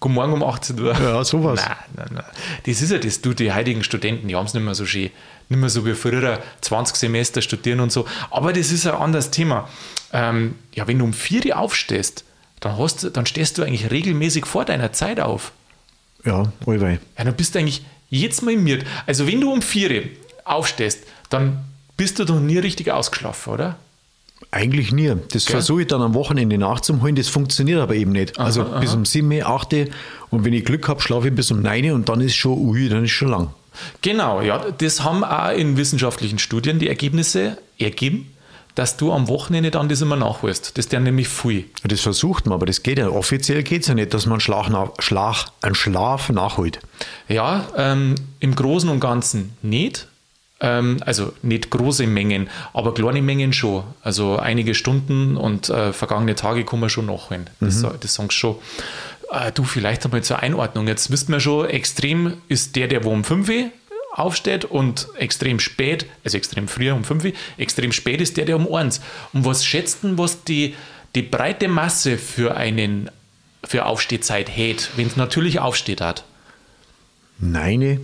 Guten 0.00 0.14
Morgen 0.14 0.32
um 0.32 0.42
18 0.42 0.80
Uhr. 0.80 0.94
Ja, 0.98 1.22
sowas. 1.24 1.60
Nein, 1.62 1.76
nein, 1.94 2.08
nein. 2.14 2.24
Das 2.64 2.80
ist 2.80 2.90
ja 2.90 2.96
das, 2.96 3.20
du, 3.20 3.34
die 3.34 3.52
heutigen 3.52 3.84
Studenten, 3.84 4.28
die 4.28 4.36
haben 4.36 4.46
es 4.46 4.54
nicht 4.54 4.64
mehr 4.64 4.74
so 4.74 4.86
schön. 4.86 5.10
Nicht 5.50 5.58
mehr 5.58 5.68
so 5.68 5.84
wie 5.84 5.92
früher, 5.92 6.40
20 6.62 6.96
Semester 6.96 7.42
studieren 7.42 7.80
und 7.80 7.92
so. 7.92 8.06
Aber 8.30 8.54
das 8.54 8.72
ist 8.72 8.86
ein 8.86 8.94
anderes 8.94 9.30
Thema. 9.30 9.68
Ähm, 10.12 10.54
ja, 10.72 10.88
wenn 10.88 10.98
du 10.98 11.04
um 11.04 11.12
4 11.12 11.44
Uhr 11.46 11.58
aufstehst, 11.58 12.24
dann, 12.60 12.78
hast, 12.78 13.14
dann 13.14 13.26
stehst 13.26 13.58
du 13.58 13.62
eigentlich 13.62 13.90
regelmäßig 13.90 14.46
vor 14.46 14.64
deiner 14.64 14.92
Zeit 14.92 15.20
auf. 15.20 15.52
Ja, 16.24 16.50
allweil. 16.66 16.98
Ja, 17.18 17.24
dann 17.24 17.34
bist 17.34 17.54
du 17.54 17.58
eigentlich 17.58 17.84
jetzt 18.08 18.42
mal 18.42 18.52
im 18.52 18.64
Miert. 18.64 18.86
Also 19.06 19.26
wenn 19.26 19.40
du 19.40 19.52
um 19.52 19.60
4 19.60 19.90
Uhr 19.90 20.02
aufstehst, 20.50 21.04
dann 21.28 21.64
bist 21.96 22.18
du 22.18 22.24
doch 22.24 22.40
nie 22.40 22.58
richtig 22.58 22.90
ausgeschlafen, 22.90 23.52
oder? 23.52 23.76
Eigentlich 24.52 24.90
nie. 24.90 25.14
Das 25.32 25.44
versuche 25.44 25.82
ich 25.82 25.86
dann 25.86 26.02
am 26.02 26.14
Wochenende 26.14 26.58
nachzuholen, 26.58 27.14
das 27.14 27.28
funktioniert 27.28 27.80
aber 27.80 27.94
eben 27.94 28.12
nicht. 28.12 28.38
Aha, 28.38 28.46
also 28.46 28.62
aha. 28.62 28.80
bis 28.80 28.94
um 28.94 29.04
7, 29.04 29.42
8 29.44 29.74
und 30.30 30.44
wenn 30.44 30.52
ich 30.52 30.64
Glück 30.64 30.88
habe, 30.88 31.00
schlafe 31.00 31.28
ich 31.28 31.34
bis 31.34 31.50
um 31.50 31.62
9 31.62 31.92
und 31.92 32.08
dann 32.08 32.20
ist 32.20 32.34
schon, 32.34 32.58
ui, 32.58 32.88
dann 32.88 33.04
ist 33.04 33.10
schon 33.10 33.28
lang. 33.28 33.50
Genau, 34.02 34.40
ja, 34.40 34.58
das 34.58 35.04
haben 35.04 35.24
auch 35.24 35.52
in 35.52 35.76
wissenschaftlichen 35.76 36.38
Studien 36.38 36.78
die 36.78 36.88
Ergebnisse 36.88 37.58
ergeben, 37.78 38.32
dass 38.74 38.96
du 38.96 39.12
am 39.12 39.28
Wochenende 39.28 39.70
dann 39.70 39.88
das 39.88 40.00
immer 40.00 40.16
nachholst. 40.16 40.78
Das 40.78 40.86
ist 40.86 40.92
ja 40.92 41.00
nämlich 41.00 41.28
viel. 41.28 41.66
Das 41.84 42.00
versucht 42.00 42.46
man, 42.46 42.54
aber 42.54 42.66
das 42.66 42.82
geht 42.82 42.98
ja. 42.98 43.08
Offiziell 43.08 43.62
geht 43.62 43.82
es 43.82 43.88
ja 43.88 43.94
nicht, 43.94 44.14
dass 44.14 44.26
man 44.26 44.40
Schlag, 44.40 44.70
Schlag, 45.00 45.46
einen 45.60 45.74
Schlaf 45.74 46.30
nachholt. 46.30 46.80
Ja, 47.28 47.68
ähm, 47.76 48.14
im 48.38 48.54
Großen 48.54 48.88
und 48.88 49.00
Ganzen 49.00 49.56
nicht. 49.62 50.06
Ähm, 50.60 50.98
also 51.06 51.32
nicht 51.42 51.70
große 51.70 52.06
Mengen, 52.06 52.50
aber 52.74 52.92
kleine 52.92 53.22
Mengen 53.22 53.52
schon. 53.52 53.84
Also 54.02 54.36
einige 54.36 54.74
Stunden 54.74 55.36
und 55.36 55.70
äh, 55.70 55.92
vergangene 55.92 56.34
Tage 56.34 56.64
kann 56.64 56.80
man 56.80 56.90
schon 56.90 57.06
nachholen. 57.06 57.48
Das, 57.60 57.82
mhm. 57.82 57.92
das 58.00 58.14
sagst 58.14 58.36
schon. 58.36 58.56
Äh, 59.30 59.52
du, 59.52 59.64
vielleicht 59.64 60.04
einmal 60.04 60.22
zur 60.22 60.40
Einordnung. 60.40 60.86
Jetzt 60.86 61.10
wissen 61.10 61.32
wir 61.32 61.40
schon, 61.40 61.68
extrem 61.68 62.34
ist 62.48 62.76
der, 62.76 62.88
der 62.88 63.04
wo 63.04 63.10
um 63.10 63.24
5 63.24 63.48
Uhr 63.48 63.70
aufsteht 64.12 64.64
und 64.64 65.08
extrem 65.16 65.60
spät, 65.60 66.06
also 66.24 66.36
extrem 66.36 66.68
früh 66.68 66.90
um 66.90 67.04
5 67.04 67.24
Uhr, 67.24 67.32
extrem 67.56 67.92
spät 67.92 68.20
ist 68.20 68.36
der, 68.36 68.44
der 68.44 68.56
um 68.56 68.72
1. 68.72 69.00
Und 69.32 69.44
was 69.44 69.64
schätzt 69.64 70.02
denn, 70.02 70.18
was 70.18 70.44
die, 70.44 70.74
die 71.14 71.22
breite 71.22 71.68
Masse 71.68 72.18
für 72.18 72.56
einen 72.56 73.10
für 73.64 73.86
Aufstehzeit 73.86 74.48
hält, 74.48 74.90
wenn 74.96 75.06
es 75.06 75.16
natürlich 75.16 75.60
aufsteht 75.60 76.00
hat? 76.00 76.24
Nein, 77.38 78.00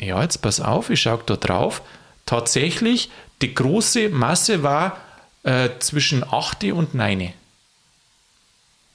ja, 0.00 0.22
jetzt 0.22 0.38
pass 0.38 0.60
auf, 0.60 0.90
ich 0.90 1.02
schaue 1.02 1.20
da 1.26 1.36
drauf. 1.36 1.82
Tatsächlich, 2.26 3.10
die 3.42 3.54
große 3.54 4.08
Masse 4.08 4.62
war 4.62 4.98
äh, 5.42 5.70
zwischen 5.78 6.24
8 6.24 6.64
und 6.64 6.94
9. 6.94 7.32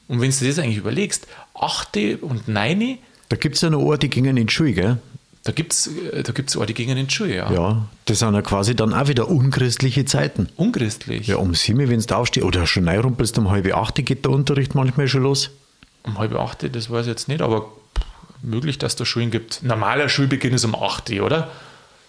Und 0.07 0.21
wenn 0.21 0.31
du 0.31 0.47
das 0.47 0.59
eigentlich 0.59 0.77
überlegst, 0.77 1.27
8 1.55 1.97
und 2.21 2.47
9. 2.47 2.97
Da 3.29 3.38
gibt 3.38 3.55
es 3.55 3.62
ja 3.62 3.69
noch 3.69 3.79
Orte, 3.79 4.07
die 4.07 4.09
gingen 4.09 4.38
in 4.38 4.47
die 4.47 4.53
Schule, 4.53 4.74
gell? 4.74 4.97
Da 5.43 5.51
gibt 5.51 5.74
es 5.74 5.88
äh, 5.88 6.24
da 6.24 6.31
gibt's 6.31 6.55
Orte, 6.55 6.67
die 6.67 6.74
gingen 6.74 6.97
in 6.97 7.07
die 7.07 7.13
Schule, 7.13 7.35
ja. 7.35 7.51
Ja, 7.51 7.88
das 8.05 8.19
sind 8.19 8.33
ja 8.33 8.41
quasi 8.41 8.75
dann 8.75 8.93
auch 8.93 9.07
wieder 9.07 9.29
unchristliche 9.29 10.05
Zeiten. 10.05 10.50
Unchristlich? 10.55 11.27
Ja, 11.27 11.38
um 11.38 11.53
7, 11.53 11.89
wenn 11.89 12.00
du 12.00 12.15
aufstehst, 12.15 12.45
oder 12.45 12.65
schon 12.65 12.88
reinrumpelst, 12.88 13.38
um 13.38 13.50
halb 13.50 13.71
8 13.74 14.05
geht 14.05 14.25
der 14.25 14.31
Unterricht 14.31 14.75
manchmal 14.75 15.07
schon 15.07 15.24
los. 15.24 15.51
Um 16.03 16.17
halb 16.17 16.35
8, 16.35 16.75
das 16.75 16.89
weiß 16.89 17.05
ich 17.05 17.12
jetzt 17.12 17.27
nicht, 17.27 17.41
aber 17.41 17.71
möglich, 18.46 18.78
dass 18.78 19.00
es 19.00 19.08
Schulen 19.08 19.32
gibt. 19.32 19.64
Normaler 19.64 20.10
Schulbeginn 20.10 20.54
ist 20.54 20.66
um 20.66 20.75
8 20.75 21.10
Uhr, 21.12 21.25
oder? 21.25 21.52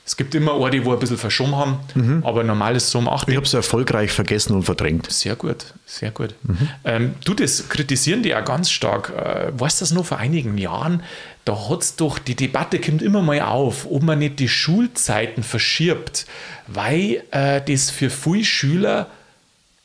Es 0.07 0.17
gibt 0.17 0.37
immer 0.37 0.55
Orte, 0.55 0.85
wo 0.85 0.93
ein 0.93 1.01
bisschen 1.01 1.19
verschoben 1.19 1.57
haben, 1.57 1.79
mhm. 1.95 2.25
aber 2.25 2.45
normal 2.45 2.77
ist 2.77 2.85
es 2.85 2.91
so 2.93 2.99
um 3.01 3.09
8 3.09 3.27
Uhr. 3.27 3.33
Ich 3.33 3.37
habe 3.37 3.47
es 3.47 3.55
erfolgreich 3.55 4.13
vergessen 4.13 4.55
und 4.55 4.63
verdrängt. 4.63 5.11
Sehr 5.11 5.35
gut, 5.35 5.75
sehr 5.85 6.13
gut. 6.13 6.37
Mhm. 6.45 6.69
Ähm, 6.85 7.15
du, 7.25 7.35
das 7.35 7.69
kritisieren 7.69 8.23
die 8.23 8.29
ja 8.29 8.41
ganz 8.41 8.71
stark. 8.71 9.11
Äh, 9.11 9.51
weißt 9.59 9.81
du 9.81 9.83
das 9.83 9.91
noch 9.91 10.07
vor 10.07 10.19
einigen 10.19 10.59
Jahren? 10.59 11.03
Da 11.45 11.69
hat 11.69 11.83
es 11.83 11.97
doch, 11.97 12.21
die 12.21 12.37
Debatte 12.37 12.81
kommt 12.81 13.03
immer 13.03 13.21
mal 13.21 13.41
auf, 13.41 13.85
ob 13.91 14.05
man 14.05 14.21
nicht 14.21 14.39
die 14.39 14.49
Schulzeiten 14.49 15.43
verschiebt, 15.43 16.27
weil 16.69 17.25
äh, 17.33 17.61
das 17.67 17.91
für 17.91 18.09
viele 18.09 18.45
Schüler 18.45 19.09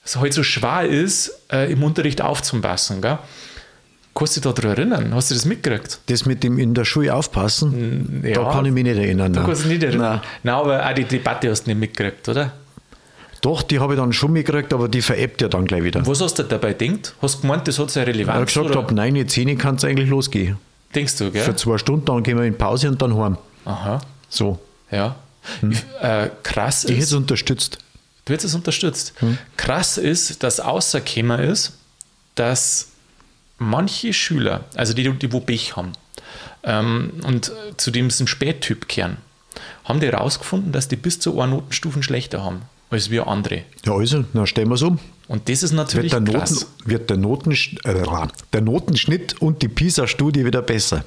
es 0.04 0.18
halt 0.18 0.34
so 0.34 0.44
schwer 0.44 0.84
ist, 0.84 1.32
äh, 1.52 1.72
im 1.72 1.82
Unterricht 1.84 2.22
aufzupassen. 2.22 3.02
Gell? 3.02 3.18
Kannst 4.14 4.36
du 4.36 4.42
dich 4.42 4.54
daran 4.54 4.72
erinnern? 4.72 5.16
Hast 5.16 5.32
du 5.32 5.36
das 5.36 5.46
mitgekriegt? 5.46 6.00
Das 6.08 6.26
mit 6.26 6.44
dem 6.44 6.60
in 6.60 6.74
der 6.74 6.84
Schule 6.86 7.14
aufpassen? 7.16 8.22
Ja, 8.26 8.44
da 8.44 8.52
kann 8.52 8.66
ich 8.66 8.72
mich 8.72 8.84
nicht 8.84 8.98
erinnern. 8.98 9.32
Da 9.32 9.44
kannst 9.44 9.64
du 9.64 9.70
nicht 9.70 9.84
erinnern. 9.84 10.22
Nein. 10.22 10.22
Nein, 10.44 10.56
aber 10.56 10.86
auch 10.86 10.94
die 10.94 11.06
Debatte 11.06 11.50
hast 11.50 11.64
du 11.64 11.70
nicht 11.70 11.80
mitgekriegt, 11.80 12.28
oder? 12.28 12.52
Doch, 13.42 13.64
die 13.64 13.80
habe 13.80 13.94
ich 13.94 14.00
dann 14.00 14.14
schon 14.14 14.34
mitgekriegt, 14.34 14.72
aber 14.74 14.88
die 14.88 15.02
veräppt 15.02 15.42
ja 15.42 15.48
dann 15.48 15.66
gleich 15.66 15.84
wieder. 15.84 16.06
Was 16.06 16.22
hast 16.22 16.38
du 16.38 16.44
dabei 16.44 16.74
gedacht? 16.74 17.16
Hast 17.22 17.38
du 17.38 17.42
gemeint, 17.42 17.68
das 17.68 17.80
hat 17.80 17.90
seine 17.90 18.08
Relevanz? 18.08 18.52
Ich 18.52 18.58
habe 18.58 18.68
gesagt, 18.68 18.86
ab 18.86 18.92
9, 18.92 19.28
10 19.28 19.58
kann 19.58 19.76
es 19.76 19.84
eigentlich 19.84 20.10
losgehen. 20.10 20.58
Denkst 20.94 21.18
du, 21.18 21.32
gell? 21.32 21.42
Für 21.42 21.56
zwei 21.56 21.78
Stunden, 21.78 22.06
dann 22.06 22.22
gehen 22.22 22.38
wir 22.38 22.46
in 22.46 22.58
Pause 22.58 22.90
und 22.90 23.02
dann 23.02 23.18
heim. 23.18 23.38
Aha. 23.66 24.02
So. 24.30 24.60
Ja. 24.92 25.16
Hm. 25.62 25.72
Äh, 26.02 26.30
krass 26.44 26.84
ich 26.84 26.90
ist. 26.90 26.92
Ich 26.92 26.98
hätte 26.98 27.06
es 27.06 27.14
unterstützt. 27.14 27.78
Du 28.26 28.34
hättest 28.34 28.50
es 28.50 28.56
unterstützt. 28.56 29.14
Hm. 29.20 29.38
Krass 29.58 29.98
ist, 29.98 30.44
dass 30.44 30.60
außerkämmer 30.60 31.42
ist, 31.42 31.74
dass 32.36 32.91
manche 33.62 34.14
Schüler, 34.14 34.66
also 34.76 34.94
die, 34.94 35.10
die 35.10 35.32
wo 35.32 35.40
Pech 35.40 35.76
haben, 35.76 35.94
ähm, 36.64 37.12
und 37.26 37.52
zu 37.78 37.92
dem 37.92 38.08
ein 38.08 38.28
Spättyp 38.28 38.88
kehren, 38.88 39.18
haben 39.86 40.00
die 40.00 40.08
herausgefunden, 40.08 40.72
dass 40.72 40.88
die 40.88 40.96
bis 40.96 41.20
zu 41.20 41.40
einer 41.40 41.56
Notenstufen 41.56 42.04
schlechter 42.04 42.44
haben 42.44 42.64
als 42.92 43.10
wir 43.10 43.28
andere. 43.28 43.64
Ja, 43.86 43.94
also, 43.94 44.26
dann 44.34 44.48
stellen 44.48 44.68
wir 44.68 44.76
es 44.76 44.82
um. 44.82 45.00
Und 45.28 45.48
das 45.48 45.64
ist 45.64 45.72
natürlich 45.72 46.12
wird 46.12 46.28
der, 46.28 46.34
krass. 46.34 46.52
Noten, 46.52 46.90
wird 46.90 47.10
der, 47.10 47.18
Notensch 47.18 47.76
äh, 47.86 48.04
der 48.52 48.62
Notenschnitt 48.62 49.42
und 49.42 49.62
die 49.62 49.70
PISA-Studie 49.70 50.46
wieder 50.46 50.62
besser. 50.62 51.06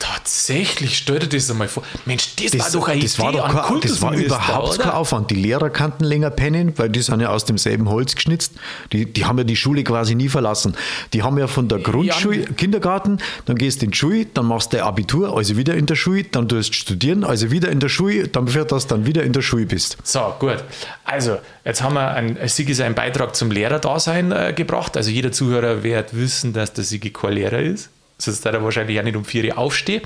Tatsächlich, 0.00 0.96
stell 0.96 1.18
dir 1.18 1.28
das 1.28 1.50
einmal 1.50 1.68
vor. 1.68 1.82
Mensch, 2.06 2.34
das, 2.36 2.52
das 2.52 2.60
war 2.74 2.80
doch 2.80 2.88
eine 2.88 3.02
das 3.02 3.18
war 3.18 3.32
doch 3.32 3.68
kein, 3.68 3.80
Das 3.82 4.00
war 4.00 4.14
überhaupt 4.14 4.78
kein 4.78 4.92
Aufwand. 4.92 5.30
Die 5.30 5.34
Lehrer 5.34 5.68
kannten 5.68 6.04
länger 6.04 6.30
pennen, 6.30 6.72
weil 6.78 6.88
die 6.88 7.02
sind 7.02 7.20
ja 7.20 7.28
aus 7.28 7.44
demselben 7.44 7.86
Holz 7.86 8.14
geschnitzt. 8.14 8.54
Die, 8.92 9.04
die 9.04 9.26
haben 9.26 9.36
ja 9.36 9.44
die 9.44 9.56
Schule 9.56 9.84
quasi 9.84 10.14
nie 10.14 10.30
verlassen. 10.30 10.74
Die 11.12 11.22
haben 11.22 11.36
ja 11.36 11.46
von 11.48 11.68
der 11.68 11.80
Grundschule, 11.80 12.40
ja. 12.40 12.52
Kindergarten, 12.56 13.18
dann 13.44 13.56
gehst 13.56 13.82
du 13.82 13.84
in 13.84 13.90
die 13.90 13.98
Schule, 13.98 14.24
dann 14.24 14.46
machst 14.46 14.72
du 14.72 14.82
Abitur, 14.82 15.36
also 15.36 15.58
wieder 15.58 15.74
in 15.74 15.84
der 15.84 15.96
Schule, 15.96 16.24
dann 16.24 16.48
tust 16.48 16.70
du 16.70 16.74
studieren, 16.74 17.22
also 17.22 17.50
wieder 17.50 17.68
in 17.68 17.78
der 17.78 17.90
Schule, 17.90 18.26
dann 18.28 18.54
wird 18.54 18.72
das 18.72 18.86
dann 18.86 19.04
wieder 19.04 19.22
in 19.22 19.34
der 19.34 19.42
Schule 19.42 19.66
bist. 19.66 19.98
So, 20.02 20.34
gut. 20.38 20.64
Also, 21.04 21.36
jetzt 21.62 21.82
haben 21.82 21.92
wir 21.92 22.08
ein, 22.12 22.38
Sigi 22.48 22.72
seinen 22.72 22.94
Beitrag 22.94 23.36
zum 23.36 23.50
Lehrerdasein 23.50 24.32
äh, 24.32 24.54
gebracht. 24.56 24.96
Also 24.96 25.10
jeder 25.10 25.30
Zuhörer 25.30 25.82
wird 25.82 26.16
wissen, 26.16 26.54
dass 26.54 26.72
der 26.72 26.84
Sigi 26.84 27.10
kein 27.10 27.34
Lehrer 27.34 27.58
ist 27.58 27.90
sonst 28.20 28.44
da 28.44 28.62
wahrscheinlich 28.62 28.98
auch 28.98 29.04
nicht 29.04 29.16
um 29.16 29.24
vier 29.24 29.44
Uhr 29.44 29.58
aufstehen. 29.58 30.02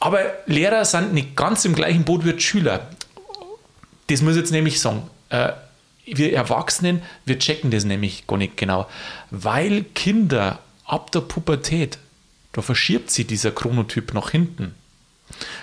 Aber 0.00 0.20
Lehrer 0.46 0.84
sind 0.84 1.14
nicht 1.14 1.36
ganz 1.36 1.64
im 1.64 1.74
gleichen 1.74 2.04
Boot 2.04 2.24
wie 2.24 2.38
Schüler. 2.38 2.90
Das 4.08 4.22
muss 4.22 4.34
ich 4.34 4.40
jetzt 4.40 4.52
nämlich 4.52 4.80
sagen. 4.80 5.08
Äh, 5.30 5.52
wir 6.06 6.32
Erwachsenen, 6.32 7.02
wir 7.24 7.38
checken 7.38 7.70
das 7.70 7.84
nämlich 7.84 8.26
gar 8.26 8.36
nicht 8.36 8.56
genau. 8.56 8.86
Weil 9.30 9.84
Kinder 9.94 10.60
ab 10.84 11.10
der 11.10 11.20
Pubertät, 11.20 11.98
da 12.52 12.62
verschiebt 12.62 13.10
sich 13.10 13.26
dieser 13.26 13.50
Chronotyp 13.50 14.14
nach 14.14 14.30
hinten. 14.30 14.74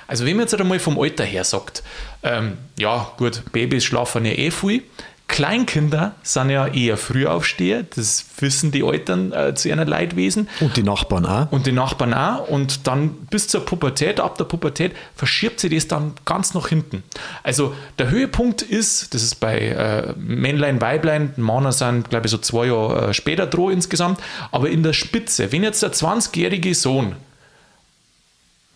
Also 0.07 0.25
wenn 0.25 0.35
man 0.35 0.45
jetzt 0.45 0.59
einmal 0.59 0.79
vom 0.79 0.99
Alter 0.99 1.23
her 1.23 1.45
sagt, 1.45 1.83
ähm, 2.23 2.57
ja 2.77 3.11
gut, 3.17 3.41
Babys 3.53 3.85
schlafen 3.85 4.25
ja 4.25 4.33
eh 4.33 4.51
viel, 4.51 4.83
Kleinkinder 5.27 6.13
sind 6.21 6.51
ja 6.51 6.67
eher 6.67 6.95
Frühaufsteher, 6.95 7.83
das 7.95 8.25
wissen 8.37 8.71
die 8.71 8.81
Eltern 8.81 9.31
äh, 9.31 9.55
zu 9.55 9.69
ihren 9.69 9.87
Leidwesen. 9.87 10.47
Und 10.59 10.77
die 10.77 10.83
Nachbarn 10.83 11.25
auch. 11.25 11.51
Und 11.51 11.65
die 11.65 11.71
Nachbarn 11.71 12.13
auch. 12.13 12.47
Und 12.47 12.85
dann 12.85 13.11
bis 13.31 13.47
zur 13.47 13.65
Pubertät, 13.65 14.19
ab 14.19 14.37
der 14.37 14.43
Pubertät, 14.43 14.91
verschiebt 15.15 15.59
sich 15.59 15.73
das 15.73 15.87
dann 15.87 16.13
ganz 16.25 16.53
nach 16.53 16.67
hinten. 16.67 17.03
Also 17.41 17.73
der 17.97 18.11
Höhepunkt 18.11 18.61
ist, 18.61 19.13
das 19.15 19.23
ist 19.23 19.35
bei 19.35 19.57
äh, 19.69 20.13
Männlein, 20.17 20.81
Weiblein, 20.81 21.33
Männer 21.37 21.71
sind, 21.71 22.11
glaube 22.11 22.27
ich, 22.27 22.31
so 22.31 22.37
zwei 22.37 22.67
Jahre 22.67 23.09
äh, 23.09 23.13
später 23.13 23.47
droh 23.47 23.71
insgesamt, 23.71 24.19
aber 24.51 24.69
in 24.69 24.83
der 24.83 24.93
Spitze, 24.93 25.51
wenn 25.51 25.63
jetzt 25.63 25.81
der 25.81 25.93
20-jährige 25.93 26.75
Sohn 26.75 27.15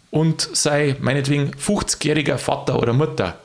und 0.10 0.50
sei 0.54 0.96
meinetwegen 1.00 1.52
50-jähriger 1.52 2.38
Vater 2.38 2.82
oder 2.82 2.94
Mutter 2.94 3.38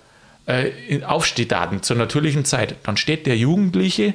äh, 0.47 1.03
Aufstehdaten 1.03 1.83
zur 1.83 1.97
natürlichen 1.97 2.45
Zeit, 2.45 2.77
dann 2.85 2.97
steht 2.97 3.27
der 3.27 3.37
Jugendliche 3.37 4.15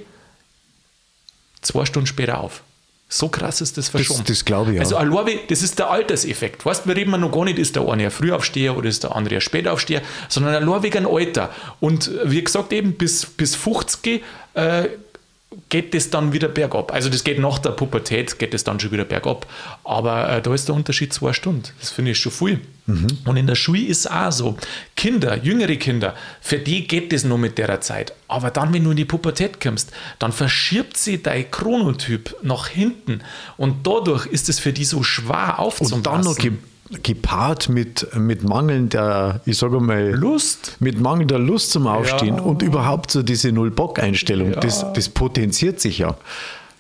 zwei 1.62 1.86
Stunden 1.86 2.08
später 2.08 2.40
auf. 2.40 2.64
So 3.10 3.30
krass 3.30 3.62
ist 3.62 3.78
das 3.78 3.88
verschoben. 3.88 4.20
Das, 4.20 4.28
das 4.28 4.46
glaube 4.46 4.74
ich. 4.74 4.80
Also, 4.80 4.98
allein, 4.98 5.40
das 5.48 5.62
ist 5.62 5.80
der 5.80 5.90
Alterseffekt. 5.90 6.66
Weißt 6.66 6.88
wir 6.88 6.96
reden 6.96 7.12
noch 7.18 7.32
gar 7.32 7.46
nicht, 7.46 7.58
ist 7.58 7.78
der 7.78 7.88
eine 7.88 8.06
ein 8.06 8.12
Frühaufsteher 8.12 8.76
oder 8.76 8.90
ist 8.90 9.04
der 9.04 9.16
andere 9.16 9.36
ein 9.36 9.42
Spätaufsteher, 9.42 10.02
sondern 10.28 10.56
allein 10.56 10.84
wegen 10.84 11.06
Alter. 11.06 11.50
Und 11.80 12.12
wie 12.26 12.44
gesagt, 12.44 12.74
eben 12.74 12.94
bis, 12.96 13.26
bis 13.26 13.56
50 13.56 14.22
äh, 14.56 14.90
geht 15.70 15.94
das 15.94 16.10
dann 16.10 16.34
wieder 16.34 16.50
bergab. 16.50 16.94
Also 16.94 17.10
das 17.10 17.24
geht 17.24 17.40
nach 17.40 17.60
der 17.60 17.72
Pubertät, 17.72 18.38
geht 18.38 18.54
das 18.54 18.64
dann 18.64 18.80
schon 18.80 18.92
wieder 18.92 19.06
bergab. 19.06 19.48
Aber 19.84 20.30
äh, 20.30 20.42
da 20.42 20.54
ist 20.54 20.68
der 20.68 20.76
Unterschied 20.76 21.14
zwei 21.14 21.32
Stunden. 21.32 21.64
Das 21.80 21.90
finde 21.90 22.12
ich 22.12 22.20
schon 22.20 22.32
viel. 22.32 22.60
Mhm. 22.86 23.08
Und 23.26 23.38
in 23.38 23.48
der 23.48 23.56
Schule 23.56 23.82
ist 23.82 24.00
es 24.00 24.08
auch 24.08 24.32
so. 24.32 24.58
Kinder, 24.96 25.38
jüngere 25.38 25.76
Kinder, 25.78 26.16
für 26.42 26.58
die 26.58 26.88
geht 26.88 27.14
das 27.14 27.24
nur 27.24 27.38
mit 27.38 27.58
der 27.58 27.80
Zeit. 27.80 28.14
Aber 28.28 28.52
dann, 28.52 28.74
wenn 28.74 28.84
du 28.84 28.92
in 28.92 28.98
die 28.98 29.06
Pubertät 29.06 29.62
kommst, 29.62 29.92
dann 30.20 30.34
verschiebt 30.34 30.98
sie 30.98 31.24
dein 31.24 31.50
Chronotyp 31.50 32.36
nach 32.44 32.68
hinten. 32.68 33.22
Und 33.56 33.88
dadurch 33.88 34.26
ist 34.26 34.50
es 34.50 34.60
für 34.60 34.74
die 34.74 34.86
so 34.86 35.02
schwer 35.04 35.60
aufzupassen. 35.60 35.96
Und 35.96 36.08
dann 36.08 36.22
noch 36.22 36.38
gepaart 37.04 37.70
mit, 37.70 38.08
mit 38.16 38.44
mangelnder, 38.44 39.42
ich 39.46 39.58
sage 39.58 39.80
mal, 39.80 40.12
Lust. 40.12 40.78
Mit 40.80 41.00
mangelnder 41.00 41.40
Lust 41.40 41.72
zum 41.72 41.88
Aufstehen 41.88 42.38
ja. 42.38 42.42
und 42.42 42.62
überhaupt 42.62 43.12
so 43.12 43.24
diese 43.24 43.52
Null-Bock-Einstellung, 43.52 44.54
ja. 44.54 44.60
das, 44.60 44.86
das 44.94 45.10
potenziert 45.10 45.80
sich 45.80 46.00
ja. 46.00 46.18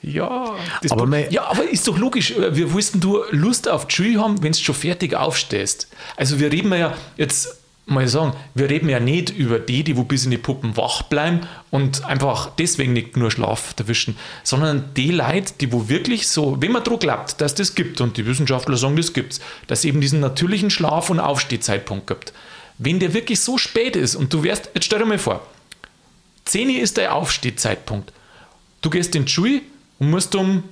Ja, 0.03 0.53
aber, 0.89 1.31
ja, 1.31 1.49
aber 1.49 1.69
ist 1.69 1.87
doch 1.87 1.97
logisch. 1.97 2.33
Wir 2.37 2.71
wussten 2.71 2.99
du 2.99 3.23
Lust 3.31 3.67
auf 3.67 3.87
die 3.87 3.95
Schule 3.95 4.21
haben, 4.21 4.41
wenn 4.43 4.51
du 4.51 4.57
schon 4.57 4.75
fertig 4.75 5.15
aufstehst. 5.15 5.87
Also 6.15 6.39
wir 6.39 6.51
reden 6.51 6.71
ja 6.71 6.93
jetzt 7.17 7.57
mal 7.87 8.07
sagen, 8.07 8.33
wir 8.53 8.69
reden 8.69 8.89
ja 8.89 8.99
nicht 8.99 9.29
über 9.29 9.59
die, 9.59 9.83
die 9.83 9.95
wo 9.95 10.03
bis 10.03 10.25
in 10.25 10.31
die 10.31 10.37
Puppen 10.37 10.75
wach 10.75 11.03
bleiben 11.03 11.41
und 11.71 12.03
einfach 12.05 12.51
deswegen 12.57 12.93
nicht 12.93 13.15
nur 13.15 13.31
Schlaf 13.31 13.73
erwischen, 13.79 14.17
sondern 14.43 14.93
die 14.95 15.11
Leute, 15.11 15.53
die 15.59 15.71
wo 15.71 15.87
wirklich 15.87 16.27
so, 16.27 16.61
wenn 16.61 16.73
man 16.73 16.83
Druck 16.83 16.99
glaubt, 16.99 17.39
dass 17.39 17.55
das 17.55 17.75
gibt 17.75 18.01
und 18.01 18.17
die 18.17 18.25
Wissenschaftler 18.25 18.75
sagen, 18.75 18.97
das 18.97 19.13
gibt's, 19.13 19.39
dass 19.67 19.79
es 19.79 19.85
eben 19.85 20.01
diesen 20.01 20.19
natürlichen 20.19 20.69
Schlaf- 20.69 21.09
und 21.09 21.21
Aufstehzeitpunkt 21.21 22.07
gibt. 22.07 22.33
Wenn 22.77 22.99
der 22.99 23.13
wirklich 23.13 23.39
so 23.39 23.57
spät 23.57 23.95
ist 23.95 24.15
und 24.15 24.33
du 24.33 24.43
wärst, 24.43 24.69
jetzt 24.73 24.85
stell 24.85 24.99
dir 24.99 25.05
mal 25.05 25.17
vor, 25.17 25.41
10 26.45 26.69
Uhr 26.69 26.79
ist 26.79 26.97
der 26.97 27.15
Aufstehzeitpunkt. 27.15 28.11
Du 28.81 28.89
gehst 28.89 29.15
in 29.15 29.25
die 29.25 29.31
Schule 29.31 29.61
und 29.99 30.09
musst 30.09 30.35
um, 30.35 30.63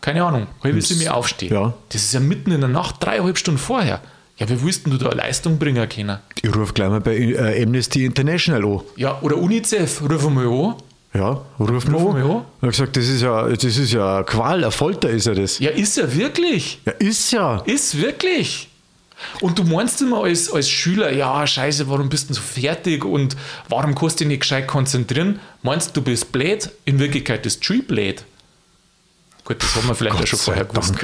keine 0.00 0.24
Ahnung, 0.24 0.46
halbe 0.62 0.80
Stunde 0.82 1.12
aufstehen. 1.12 1.52
Ja. 1.52 1.74
Das 1.88 2.02
ist 2.02 2.12
ja 2.12 2.20
mitten 2.20 2.52
in 2.52 2.60
der 2.60 2.70
Nacht, 2.70 2.96
dreieinhalb 3.00 3.38
Stunden 3.38 3.58
vorher. 3.58 4.00
Ja, 4.40 4.48
wie 4.48 4.62
willst 4.62 4.86
du 4.86 4.96
da 4.96 5.10
Leistung 5.10 5.58
bringen 5.58 5.86
können? 5.86 6.18
Ich 6.40 6.56
rufe 6.56 6.72
gleich 6.72 6.88
mal 6.88 7.00
bei 7.00 7.14
äh, 7.14 7.62
Amnesty 7.62 8.06
International 8.06 8.64
an. 8.64 8.80
Ja, 8.96 9.20
oder 9.20 9.36
UNICEF, 9.36 10.00
rufen 10.00 10.34
wir 10.34 10.50
an. 10.50 10.74
Ja, 11.12 11.42
ruf 11.58 11.86
mal 11.88 11.98
an. 11.98 12.16
an. 12.16 12.22
Ich 12.22 12.62
habe 12.62 12.68
gesagt, 12.68 12.96
das 12.96 13.06
ist 13.06 13.20
ja, 13.20 13.46
das 13.48 13.64
ist 13.64 13.92
ja 13.92 14.16
eine 14.16 14.24
Qual, 14.24 14.62
eine 14.62 14.70
Folter 14.70 15.10
ist 15.10 15.26
ja 15.26 15.34
das. 15.34 15.58
Ja, 15.58 15.70
ist 15.70 15.98
ja 15.98 16.14
wirklich. 16.14 16.80
Ja, 16.86 16.92
ist 16.92 17.30
ja. 17.32 17.58
Ist 17.66 18.00
wirklich. 18.00 18.68
Und 19.42 19.58
du 19.58 19.64
meinst 19.64 20.00
immer 20.00 20.24
als, 20.24 20.50
als 20.50 20.70
Schüler, 20.70 21.12
ja, 21.12 21.46
scheiße, 21.46 21.90
warum 21.90 22.08
bist 22.08 22.30
du 22.30 22.34
so 22.34 22.40
fertig 22.40 23.04
und 23.04 23.36
warum 23.68 23.94
kannst 23.94 24.20
du 24.20 24.24
dich 24.24 24.28
nicht 24.28 24.40
gescheit 24.40 24.66
konzentrieren? 24.66 25.40
Meinst 25.62 25.94
du, 25.94 26.00
du 26.00 26.06
bist 26.06 26.32
blöd? 26.32 26.70
In 26.86 26.98
Wirklichkeit 26.98 27.44
ist 27.44 27.62
Tree 27.62 27.82
blöd. 27.82 28.24
Gut, 29.44 29.62
das 29.62 29.76
haben 29.76 29.88
wir 29.88 29.94
vielleicht 29.94 30.16
Gott 30.16 30.24
auch 30.24 30.28
schon 30.28 30.38
vorher 30.38 30.64
gewusst. 30.64 30.94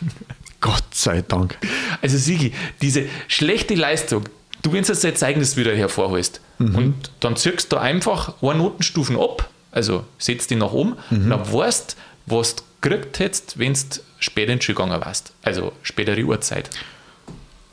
Gott 0.60 0.84
sei 0.92 1.22
Dank. 1.22 1.56
Also 2.02 2.16
Sigi, 2.18 2.52
diese 2.82 3.04
schlechte 3.28 3.74
Leistung, 3.74 4.24
du 4.62 4.72
willst 4.72 4.88
jetzt 4.88 5.04
dein 5.04 5.16
Zeugnis 5.16 5.56
wieder 5.56 5.74
hervorholst 5.74 6.40
mhm. 6.58 6.74
und 6.74 7.10
dann 7.20 7.36
zirkst 7.36 7.72
du 7.72 7.76
einfach 7.76 8.34
eine 8.42 8.58
Notenstufen 8.58 9.18
ab, 9.18 9.48
also 9.70 10.04
setzt 10.18 10.50
die 10.50 10.56
nach 10.56 10.72
oben, 10.72 10.96
mhm. 11.10 11.30
dann 11.30 11.52
weißt 11.52 11.96
was 12.26 12.56
du 12.56 12.62
gekriegt 12.80 13.18
hättest, 13.18 13.58
wenn 13.58 13.74
du 13.74 13.80
später 14.18 14.52
in 14.52 14.58
gegangen 14.58 15.00
warst, 15.00 15.32
also 15.42 15.72
spätere 15.82 16.22
Uhrzeit. 16.22 16.70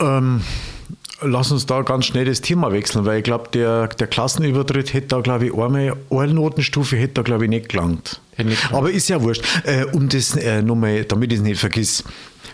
Ähm, 0.00 0.42
lass 1.22 1.50
uns 1.50 1.66
da 1.66 1.82
ganz 1.82 2.06
schnell 2.06 2.24
das 2.24 2.40
Thema 2.40 2.72
wechseln, 2.72 3.04
weil 3.04 3.18
ich 3.18 3.24
glaube, 3.24 3.48
der, 3.52 3.88
der 3.88 4.06
Klassenübertritt 4.06 4.92
hätte 4.92 5.08
da, 5.08 5.20
glaube 5.20 5.46
ich, 5.46 5.54
einmal, 5.54 5.96
eine 6.10 6.34
Notenstufe 6.34 6.96
hätte 6.96 7.14
da, 7.14 7.22
glaube 7.22 7.44
ich, 7.44 7.50
nicht 7.50 7.68
gelangt. 7.68 8.20
Aber 8.72 8.90
ist 8.90 9.08
ja 9.08 9.20
wurscht. 9.22 9.42
Äh, 9.64 9.84
um 9.86 10.08
das 10.08 10.36
äh, 10.36 10.62
nochmal, 10.62 11.04
damit 11.04 11.32
ich 11.32 11.38
es 11.38 11.44
nicht 11.44 11.58
vergiss, 11.58 12.04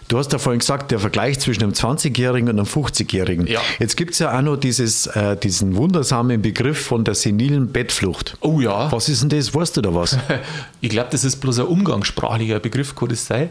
Du 0.09 0.19
hast 0.19 0.33
ja 0.33 0.39
vorhin 0.39 0.59
gesagt, 0.59 0.91
der 0.91 0.99
Vergleich 0.99 1.41
zwischen 1.41 1.63
einem 1.63 1.73
20-Jährigen 1.73 2.49
und 2.51 2.59
einem 2.59 2.67
50-Jährigen. 2.67 3.47
Ja. 3.47 3.61
Jetzt 3.79 3.97
gibt 3.97 4.13
es 4.13 4.19
ja 4.19 4.37
auch 4.37 4.43
noch 4.43 4.57
dieses, 4.57 5.07
äh, 5.07 5.37
diesen 5.37 5.77
wundersamen 5.77 6.43
Begriff 6.43 6.87
von 6.87 7.05
der 7.05 7.15
senilen 7.15 7.73
Bettflucht. 7.73 8.37
Oh 8.41 8.61
ja. 8.61 8.93
Was 8.93 9.09
ist 9.09 9.23
denn 9.23 9.31
das? 9.31 9.55
Weißt 9.55 9.77
du 9.77 9.81
da 9.81 9.95
was? 9.95 10.19
Ich 10.81 10.91
glaube, 10.91 11.09
das 11.11 11.25
ist 11.25 11.37
bloß 11.37 11.61
ein 11.61 11.67
umgangssprachlicher 11.67 12.61
Begriff, 12.61 12.95
kann 12.95 13.09
das 13.09 13.27
sein? 13.27 13.49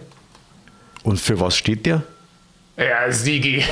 Und 1.03 1.19
für 1.19 1.39
was 1.39 1.55
steht 1.57 1.85
der? 1.87 2.03
Ja, 2.77 3.11
Sigi. 3.11 3.63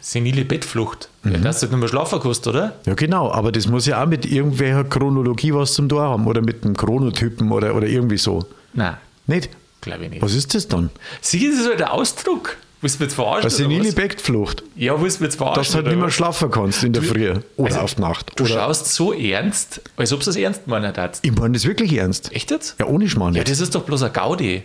Senile 0.00 0.44
Bettflucht. 0.44 1.08
Ja, 1.24 1.32
dass 1.38 1.60
du 1.60 1.66
nicht 1.66 1.76
mehr 1.76 1.88
schlafen 1.88 2.20
kannst, 2.22 2.46
oder? 2.46 2.74
Ja, 2.86 2.94
genau, 2.94 3.30
aber 3.30 3.52
das 3.52 3.66
muss 3.66 3.86
ja 3.86 4.02
auch 4.02 4.06
mit 4.06 4.24
irgendwelcher 4.24 4.84
Chronologie 4.84 5.52
was 5.52 5.74
zum 5.74 5.88
Tor 5.88 6.02
haben 6.02 6.26
oder 6.26 6.40
mit 6.40 6.64
einem 6.64 6.76
Chronotypen 6.76 7.50
oder, 7.50 7.74
oder 7.74 7.86
irgendwie 7.86 8.16
so. 8.18 8.46
Nein, 8.72 8.96
Nicht? 9.26 9.50
Glaube 9.86 10.04
ich 10.04 10.10
nicht. 10.10 10.22
Was 10.22 10.34
ist 10.34 10.54
das 10.54 10.68
dann? 10.68 10.90
Das 11.20 11.32
ist 11.32 11.66
halt 11.66 11.80
der 11.80 11.92
Ausdruck. 11.92 12.56
Willst 12.82 13.00
du 13.00 13.04
jetzt 13.04 13.14
verarschen? 13.14 13.42
Eine 13.42 13.50
senile? 13.50 13.92
Bettflucht. 13.92 14.62
Ja, 14.76 15.00
willst 15.00 15.20
du 15.20 15.24
jetzt 15.24 15.36
verarschen? 15.36 15.62
Dass 15.62 15.70
du 15.70 15.74
halt 15.76 15.86
nicht 15.86 15.96
mehr 15.96 16.06
was? 16.06 16.14
schlafen 16.14 16.50
kannst 16.50 16.84
in 16.84 16.92
der 16.92 17.02
Früh 17.02 17.30
oder 17.56 17.70
also, 17.70 17.80
auf 17.80 17.94
die 17.94 18.02
Nacht. 18.02 18.32
Du 18.36 18.44
Oder 18.44 18.52
schaust 18.52 18.92
so 18.94 19.14
ernst, 19.14 19.80
als 19.96 20.12
ob 20.12 20.20
du 20.20 20.28
es 20.30 20.36
ernst 20.36 20.66
meinen 20.66 20.94
hättest. 20.94 21.24
ich 21.24 21.32
meine 21.34 21.54
das 21.54 21.64
wirklich 21.64 21.94
ernst. 21.94 22.32
Echt 22.32 22.50
jetzt? 22.50 22.76
Ja, 22.78 22.86
ohne 22.86 23.08
Schmarrn 23.08 23.34
Ja, 23.34 23.44
das 23.44 23.60
ist 23.60 23.74
doch 23.74 23.82
bloß 23.82 24.02
ein 24.02 24.12
Gaudi. 24.12 24.62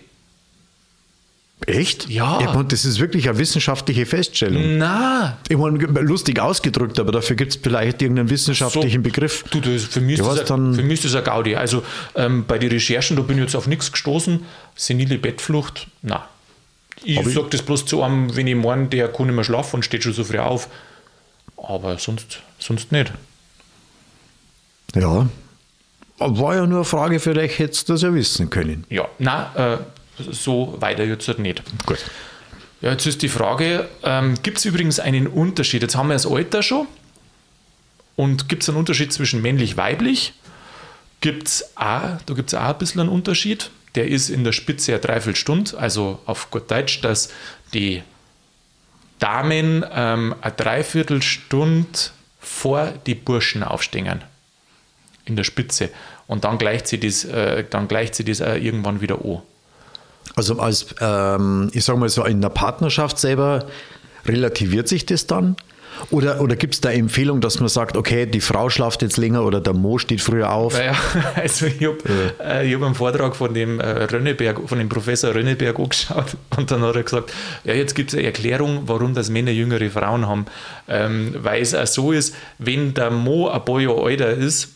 Echt? 1.68 2.10
Ja. 2.10 2.40
Ich 2.42 2.48
meine, 2.48 2.66
das 2.66 2.86
ist 2.86 3.00
wirklich 3.00 3.30
eine 3.30 3.38
wissenschaftliche 3.38 4.08
Feststellung. 4.08 4.80
Na, 4.80 5.38
Ich 5.48 5.58
meine, 5.58 5.78
lustig 6.02 6.40
ausgedrückt, 6.40 7.00
aber 7.00 7.12
dafür 7.12 7.36
gibt 7.36 7.54
es 7.54 7.60
vielleicht 7.62 8.02
irgendeinen 8.02 8.30
wissenschaftlichen 8.32 9.04
Begriff. 9.04 9.44
Du, 9.52 9.60
das, 9.62 9.84
für, 9.84 10.02
mich 10.02 10.20
ist 10.20 10.26
Ja, 10.26 10.34
das 10.34 10.50
ein, 10.52 10.74
für 10.74 10.82
mich 10.82 11.06
ist 11.06 11.14
das 11.14 11.22
ein 11.22 11.24
Gaudi. 11.24 11.56
Also 11.56 11.84
ähm, 12.16 12.46
bei 12.48 12.58
den 12.58 12.72
Recherchen, 12.72 13.16
da 13.16 13.22
bin 13.22 13.38
ich 13.38 13.44
jetzt 13.44 13.56
auf 13.56 13.68
nichts 13.68 13.92
gestoßen. 13.92 14.44
Senile 14.76 15.20
Bettflucht, 15.20 15.88
na. 16.02 16.28
Ich 17.04 17.18
sage 17.34 17.48
das 17.50 17.62
bloß 17.62 17.86
zu 17.86 18.04
einem, 18.04 18.36
wenn 18.36 18.48
ich 18.48 18.56
meine, 18.56 18.88
der 18.88 19.08
kann 19.08 19.28
nicht 19.28 19.36
mehr 19.36 19.44
schlafen 19.44 19.78
und 19.78 19.84
steht 19.84 20.04
schon 20.04 20.14
so 20.14 20.24
früh 20.24 20.40
auf. 20.40 20.68
Aber 21.58 21.98
sonst, 22.00 22.42
sonst 22.60 22.92
nicht. 22.92 23.12
Ja. 24.96 25.28
War 26.18 26.56
ja 26.56 26.68
nur 26.68 26.80
eine 26.80 26.86
Frage, 26.86 27.20
vielleicht 27.20 27.58
hättest 27.58 27.90
du 27.90 27.94
das 27.94 28.04
ja 28.04 28.14
wissen 28.14 28.50
können. 28.52 28.86
Ja, 28.90 29.08
na, 29.18 29.74
äh, 29.74 29.78
so 30.18 30.76
weiter 30.80 31.04
jetzt 31.04 31.28
halt 31.28 31.40
nicht. 31.40 31.62
Gut. 31.86 32.00
Ja, 32.82 32.92
jetzt 32.92 33.06
ist 33.06 33.22
die 33.22 33.30
Frage, 33.30 33.88
ähm, 34.04 34.36
gibt 34.42 34.58
es 34.58 34.66
übrigens 34.66 35.00
einen 35.00 35.28
Unterschied? 35.28 35.84
Jetzt 35.84 35.96
haben 35.96 36.08
wir 36.08 36.14
das 36.14 36.26
Alter 36.26 36.64
schon. 36.64 36.88
Und 38.16 38.50
gibt 38.50 38.64
es 38.64 38.70
einen 38.70 38.78
Unterschied 38.78 39.14
zwischen 39.14 39.42
männlich-weiblich? 39.42 40.34
Gibt's 41.22 41.64
auch, 41.76 42.22
da 42.26 42.34
gibt 42.34 42.50
es 42.50 42.56
auch 42.56 42.70
ein 42.70 42.78
bisschen 42.80 43.02
einen 43.02 43.10
Unterschied. 43.10 43.70
Der 43.96 44.08
ist 44.08 44.30
in 44.30 44.44
der 44.44 44.52
Spitze 44.52 44.94
eine 44.94 45.02
Dreiviertelstunde, 45.02 45.78
also 45.78 46.20
auf 46.26 46.50
gut 46.50 46.72
Deutsch, 46.72 47.02
dass 47.02 47.30
die 47.74 48.02
Damen 49.20 49.86
ähm, 49.92 50.36
eine 50.42 50.54
Dreiviertelstunde 50.54 51.88
vor 52.40 52.94
die 53.06 53.16
Burschen 53.16 53.64
aufstehen. 53.64 54.24
In 55.26 55.36
der 55.36 55.44
Spitze. 55.44 55.92
Und 56.26 56.44
dann 56.44 56.58
gleicht 56.58 56.88
sie 56.88 57.00
das, 57.00 57.26
äh, 57.26 57.64
dann 57.70 57.88
gleicht 57.88 58.16
sie 58.16 58.24
das 58.24 58.40
irgendwann 58.40 59.02
wieder 59.02 59.24
an. 59.24 59.42
Also 60.36 60.60
als, 60.60 60.88
ähm, 61.00 61.70
ich 61.74 61.84
sage 61.84 62.00
mal 62.00 62.10
so, 62.10 62.24
in 62.26 62.42
der 62.42 62.50
Partnerschaft 62.50 63.20
selber 63.20 63.66
relativiert 64.26 64.88
sich 64.88 65.06
das 65.06 65.28
dann? 65.28 65.56
Oder, 66.10 66.42
oder 66.42 66.56
gibt 66.56 66.74
es 66.74 66.82
da 66.82 66.90
Empfehlung, 66.90 67.42
dass 67.42 67.60
man 67.60 67.70
sagt, 67.70 67.96
okay, 67.96 68.26
die 68.26 68.42
Frau 68.42 68.70
schlaft 68.70 69.02
jetzt 69.02 69.18
länger 69.18 69.44
oder 69.44 69.62
der 69.62 69.74
Mo 69.74 69.98
steht 69.98 70.22
früher 70.22 70.52
auf? 70.52 70.74
Naja, 70.74 70.96
also 71.36 71.68
ich 71.68 71.84
habe 71.84 71.98
äh, 72.44 72.68
ich 72.68 72.74
hab 72.74 72.82
einen 72.82 72.96
Vortrag 72.96 73.36
von 73.36 73.54
dem 73.54 73.80
äh, 73.80 74.04
Rönneberg, 74.06 74.68
von 74.68 74.80
dem 74.80 74.90
Professor 74.90 75.36
Rönneberg 75.36 75.78
angeschaut 75.78 76.38
und 76.58 76.72
dann 76.72 76.82
hat 76.82 76.96
er 76.96 77.04
gesagt, 77.04 77.32
ja, 77.64 77.74
jetzt 77.74 77.94
gibt 77.94 78.12
es 78.12 78.18
eine 78.18 78.26
Erklärung, 78.26 78.84
warum 78.86 79.14
das 79.14 79.30
Männer 79.30 79.52
jüngere 79.52 79.90
Frauen 79.90 80.28
haben. 80.28 80.46
Ähm, 80.88 81.36
weil 81.38 81.62
es 81.62 81.76
auch 81.76 81.88
so 81.88 82.12
ist, 82.12 82.36
wenn 82.58 82.94
der 82.94 83.12
Mo 83.12 83.50
ein 83.50 83.64
paar 83.64 83.80
Jahre 83.80 84.10
älter 84.10 84.32
ist, 84.32 84.70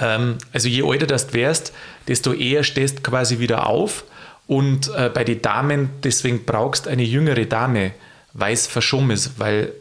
ähm, 0.00 0.36
also 0.52 0.68
je 0.68 0.82
älter 0.82 1.06
das 1.06 1.28
du 1.28 1.34
wärst, 1.34 1.72
desto 2.08 2.32
eher 2.32 2.62
stehst 2.62 2.98
du 2.98 3.02
quasi 3.02 3.38
wieder 3.38 3.66
auf 3.66 4.04
und 4.46 4.88
äh, 4.94 5.10
bei 5.12 5.24
den 5.24 5.42
Damen, 5.42 5.90
deswegen 6.02 6.44
brauchst 6.44 6.86
du 6.86 6.90
eine 6.90 7.02
jüngere 7.02 7.46
Dame, 7.46 7.92
weil 8.32 8.52
es 8.52 8.66
verschoben 8.66 9.10
ist, 9.10 9.38
weil 9.38 9.72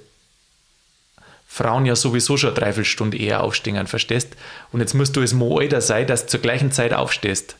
Frauen 1.48 1.86
ja 1.86 1.96
sowieso 1.96 2.36
schon 2.36 2.50
eine 2.50 2.60
Dreiviertelstunde 2.60 3.18
eher 3.18 3.44
aufstehen, 3.44 3.88
verstehst? 3.88 4.36
Und 4.72 4.80
jetzt 4.80 4.94
musst 4.94 5.16
du 5.16 5.22
als 5.22 5.34
Mo 5.34 5.60
älter 5.60 5.82
sein, 5.82 6.08
dass 6.08 6.24
du 6.24 6.32
zur 6.32 6.40
gleichen 6.42 6.72
Zeit 6.72 6.94
aufstehst. 6.94 7.56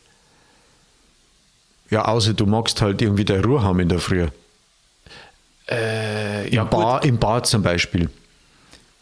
Ja, 1.90 2.06
außer 2.06 2.34
du 2.34 2.46
magst 2.46 2.82
halt 2.82 3.00
irgendwie 3.00 3.24
der 3.24 3.42
Ruhe 3.42 3.62
haben 3.62 3.80
in 3.80 3.88
der 3.88 4.00
Früh. 4.00 4.26
Äh, 5.68 6.52
ja, 6.52 6.62
Im, 6.62 6.70
Bar, 6.70 7.04
Im 7.04 7.18
Bad 7.18 7.46
zum 7.46 7.62
Beispiel. 7.62 8.10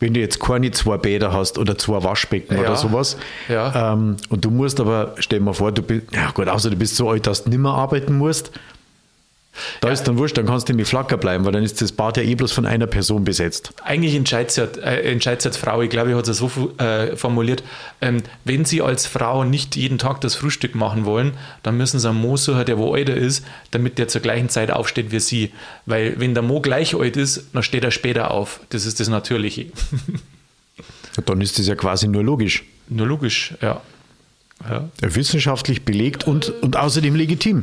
Wenn 0.04 0.12
du 0.12 0.20
jetzt 0.20 0.38
keine 0.38 0.70
zwei 0.70 0.98
Bäder 0.98 1.32
hast 1.32 1.56
oder 1.56 1.78
zwei 1.78 2.02
Waschbecken 2.04 2.56
Ja. 2.56 2.60
oder 2.60 2.76
sowas. 2.76 3.16
Ja. 3.48 3.94
Ähm, 3.94 4.18
und 4.28 4.44
du 4.44 4.50
musst 4.50 4.78
aber, 4.78 5.14
stell 5.18 5.38
dir 5.38 5.46
mal 5.46 5.54
vor, 5.54 5.72
du 5.72 5.80
bist, 5.80 6.02
ja 6.12 6.30
gut, 6.32 6.46
außer 6.46 6.68
du 6.68 6.76
bist 6.76 6.96
so 6.96 7.08
alt, 7.08 7.26
dass 7.26 7.44
du 7.44 7.48
nicht 7.48 7.58
mehr 7.58 7.72
arbeiten 7.72 8.18
musst. 8.18 8.50
Da 9.80 9.90
ist 9.90 10.04
dann 10.04 10.18
wurscht, 10.18 10.36
dann 10.36 10.46
kannst 10.46 10.68
du 10.68 10.74
mit 10.74 10.86
Flacker 10.86 11.16
bleiben, 11.16 11.44
weil 11.44 11.52
dann 11.52 11.62
ist 11.62 11.80
das 11.80 11.92
Bad 11.92 12.16
ja 12.16 12.22
eh 12.22 12.34
bloß 12.34 12.52
von 12.52 12.66
einer 12.66 12.86
Person 12.86 13.24
besetzt. 13.24 13.72
Eigentlich 13.84 14.14
entscheidet 14.14 14.50
sie, 14.50 14.62
äh, 14.62 15.10
entscheidet 15.12 15.42
sie 15.42 15.48
als 15.48 15.56
Frau, 15.56 15.82
ich 15.82 15.90
glaube, 15.90 16.10
ich 16.10 16.16
habe 16.16 16.28
es 16.28 16.36
so 16.36 16.50
äh, 16.78 17.16
formuliert, 17.16 17.62
ähm, 18.00 18.22
wenn 18.44 18.64
sie 18.64 18.82
als 18.82 19.06
Frau 19.06 19.44
nicht 19.44 19.76
jeden 19.76 19.98
Tag 19.98 20.20
das 20.20 20.34
Frühstück 20.34 20.74
machen 20.74 21.04
wollen, 21.04 21.32
dann 21.62 21.76
müssen 21.76 22.00
sie 22.00 22.08
einen 22.08 22.20
Mo 22.20 22.36
suchen, 22.36 22.64
der 22.64 22.78
wo 22.78 22.96
älter 22.96 23.14
ist, 23.14 23.44
damit 23.70 23.98
der 23.98 24.08
zur 24.08 24.20
gleichen 24.20 24.48
Zeit 24.48 24.70
aufsteht 24.70 25.12
wie 25.12 25.20
sie. 25.20 25.52
Weil 25.86 26.18
wenn 26.18 26.34
der 26.34 26.42
Mo 26.42 26.60
gleich 26.60 26.94
alt 26.94 27.16
ist, 27.16 27.48
dann 27.52 27.62
steht 27.62 27.84
er 27.84 27.90
später 27.90 28.30
auf. 28.30 28.60
Das 28.70 28.86
ist 28.86 29.00
das 29.00 29.08
Natürliche. 29.08 29.66
Dann 31.26 31.40
ist 31.40 31.60
das 31.60 31.68
ja 31.68 31.76
quasi 31.76 32.08
nur 32.08 32.24
logisch. 32.24 32.64
Nur 32.88 33.06
logisch, 33.06 33.54
ja. 33.62 33.80
Ja, 34.68 34.88
Wissenschaftlich 35.00 35.84
belegt 35.84 36.26
und, 36.26 36.48
und 36.62 36.76
außerdem 36.76 37.14
legitim. 37.14 37.62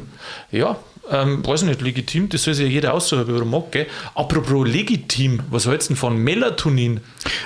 ja 0.52 0.78
ähm, 1.12 1.46
weiß 1.46 1.64
nicht, 1.64 1.82
legitim, 1.82 2.30
das 2.30 2.44
soll 2.44 2.54
sich 2.54 2.66
ja 2.66 2.72
jeder 2.72 2.94
aussuchen, 2.94 3.28
wie 3.28 3.38
er 3.38 3.46
mag. 3.46 3.72
Gell? 3.72 3.88
Apropos 4.16 4.68
legitim, 4.68 5.42
was 5.50 5.68
hältst 5.68 5.90
du 5.90 5.94
denn 5.94 5.98
von 6.00 6.18
Melatonin? 6.18 7.02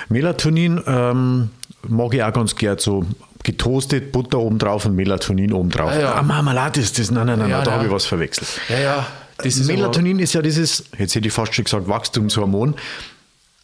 Melatonin 0.08 0.80
ähm, 0.86 1.50
mag 1.88 2.14
ich 2.14 2.22
auch 2.22 2.32
ganz 2.32 2.54
gern 2.54 2.78
so 2.78 3.04
getoastet, 3.42 4.12
Butter 4.12 4.38
oben 4.38 4.58
drauf 4.58 4.86
und 4.86 4.96
Melatonin 4.96 5.52
oben 5.52 5.70
drauf. 5.70 5.90
Ah, 5.92 6.00
ja. 6.00 6.14
Ah, 6.14 6.22
Marmelade 6.22 6.80
ist 6.80 6.98
das. 6.98 7.10
Nein, 7.10 7.26
nein, 7.26 7.38
nein, 7.38 7.50
Ja, 7.50 7.62
da 7.62 7.70
ja. 7.70 7.76
habe 7.76 7.86
ich 7.86 7.92
was 7.92 8.04
verwechselt. 8.06 8.48
Ja, 8.68 8.78
ja, 8.78 9.06
ist 9.42 9.66
Melatonin 9.66 10.18
ist 10.18 10.32
ja 10.32 10.42
dieses, 10.42 10.84
jetzt 10.98 11.14
hätte 11.14 11.28
ich 11.28 11.32
fast 11.34 11.54
schon 11.54 11.64
gesagt, 11.64 11.88
Wachstumshormon. 11.88 12.74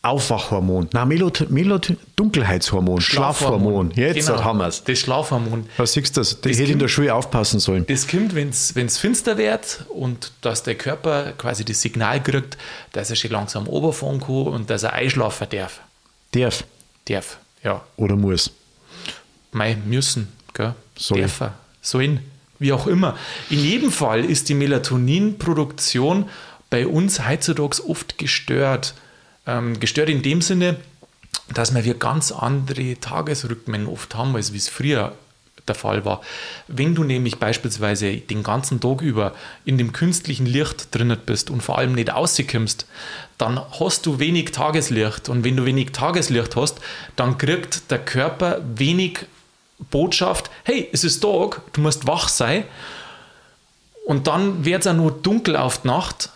Aufwachhormon. 0.03 0.89
Nein, 0.93 1.09
Melot 1.09 1.49
Melot 1.49 1.93
Dunkelheitshormon, 2.17 3.01
Schlafhormon. 3.01 3.93
Jetzt 3.95 4.27
genau, 4.27 4.43
haben 4.43 4.59
wir 4.59 4.67
es. 4.67 4.83
Das 4.83 4.99
Schlafhormon. 4.99 5.69
Was 5.77 5.93
siehst 5.93 6.17
du 6.17 6.21
das? 6.21 6.33
Ich 6.33 6.41
Das 6.41 6.59
hätte 6.59 6.73
in 6.73 6.81
der 6.81 6.89
Schule 6.89 7.15
aufpassen 7.15 7.61
sollen. 7.61 7.87
Das 7.87 8.09
kommt, 8.09 8.35
wenn 8.35 8.49
es 8.49 8.99
finster 8.99 9.39
wird 9.39 9.87
und 9.91 10.33
dass 10.41 10.65
der 10.65 10.75
Körper 10.75 11.33
quasi 11.39 11.65
das 11.65 11.81
Signal 11.83 12.21
kriegt, 12.21 12.59
dass 12.93 13.11
er 13.11 13.17
schon 13.17 13.31
langsam 13.31 13.67
runterfahren 13.67 14.21
kann 14.21 14.49
und 14.49 14.71
dass 14.71 14.83
er 14.83 14.93
einschlafen 14.95 15.47
darf. 15.51 15.81
Darf 16.33 16.65
Darf, 17.07 17.39
ja. 17.63 17.83
oder 17.97 18.17
muss. 18.17 18.51
Mei, 19.51 19.77
müssen, 19.85 20.29
gell? 20.55 20.75
Sollen. 20.97 21.23
Dürfen, 21.23 21.49
sollen, 21.81 22.21
wie 22.59 22.73
auch 22.73 22.87
immer. 22.87 23.17
In 23.51 23.59
jedem 23.59 23.91
Fall 23.91 24.25
ist 24.25 24.49
die 24.49 24.55
Melatoninproduktion 24.55 26.29
bei 26.71 26.87
uns 26.87 27.27
heutzutage 27.29 27.89
oft 27.89 28.19
gestört. 28.19 28.95
Ähm, 29.47 29.81
gestört 29.81 30.09
in 30.09 30.23
dem 30.23 30.41
Sinne, 30.41 30.77
dass 31.53 31.75
wir 31.75 31.95
ganz 31.95 32.33
andere 32.33 32.97
Tagesrhythmen 33.01 33.87
oft 33.87 34.15
haben, 34.15 34.37
als 34.37 34.53
wie 34.53 34.59
es 34.59 34.69
früher 34.69 35.15
der 35.69 35.75
Fall 35.75 36.05
war. 36.05 36.21
Wenn 36.67 36.95
du 36.95 37.05
nämlich 37.05 37.39
beispielsweise 37.39 38.17
den 38.17 38.43
ganzen 38.43 38.81
Tag 38.81 39.01
über 39.01 39.33
in 39.65 39.79
dem 39.79 39.93
künstlichen 39.93 40.47
Licht 40.47 40.95
drinnen 40.95 41.19
bist 41.25 41.51
und 41.51 41.63
vor 41.63 41.79
allem 41.79 41.95
nicht 41.95 42.13
rauskommst, 42.13 42.87
dann 43.39 43.61
hast 43.79 44.07
du 44.07 44.19
wenig 44.19 44.53
Tageslicht. 44.53 45.29
Und 45.29 45.45
wenn 45.45 45.57
du 45.57 45.65
wenig 45.65 45.93
Tageslicht 45.93 46.57
hast, 46.57 46.81
dann 47.17 47.39
kriegt 47.39 47.91
der 47.91 47.99
Körper 47.99 48.61
wenig 48.75 49.21
Botschaft, 49.91 50.51
hey, 50.65 50.89
es 50.93 51.05
ist 51.05 51.21
Tag, 51.21 51.63
du 51.73 51.81
musst 51.81 52.07
wach 52.07 52.29
sein. 52.29 52.65
Und 54.05 54.27
dann 54.27 54.65
wird 54.65 54.81
es 54.81 54.87
auch 54.87 54.97
nur 54.97 55.13
dunkel 55.13 55.57
auf 55.57 55.83
die 55.83 55.89
Nacht. 55.89 56.31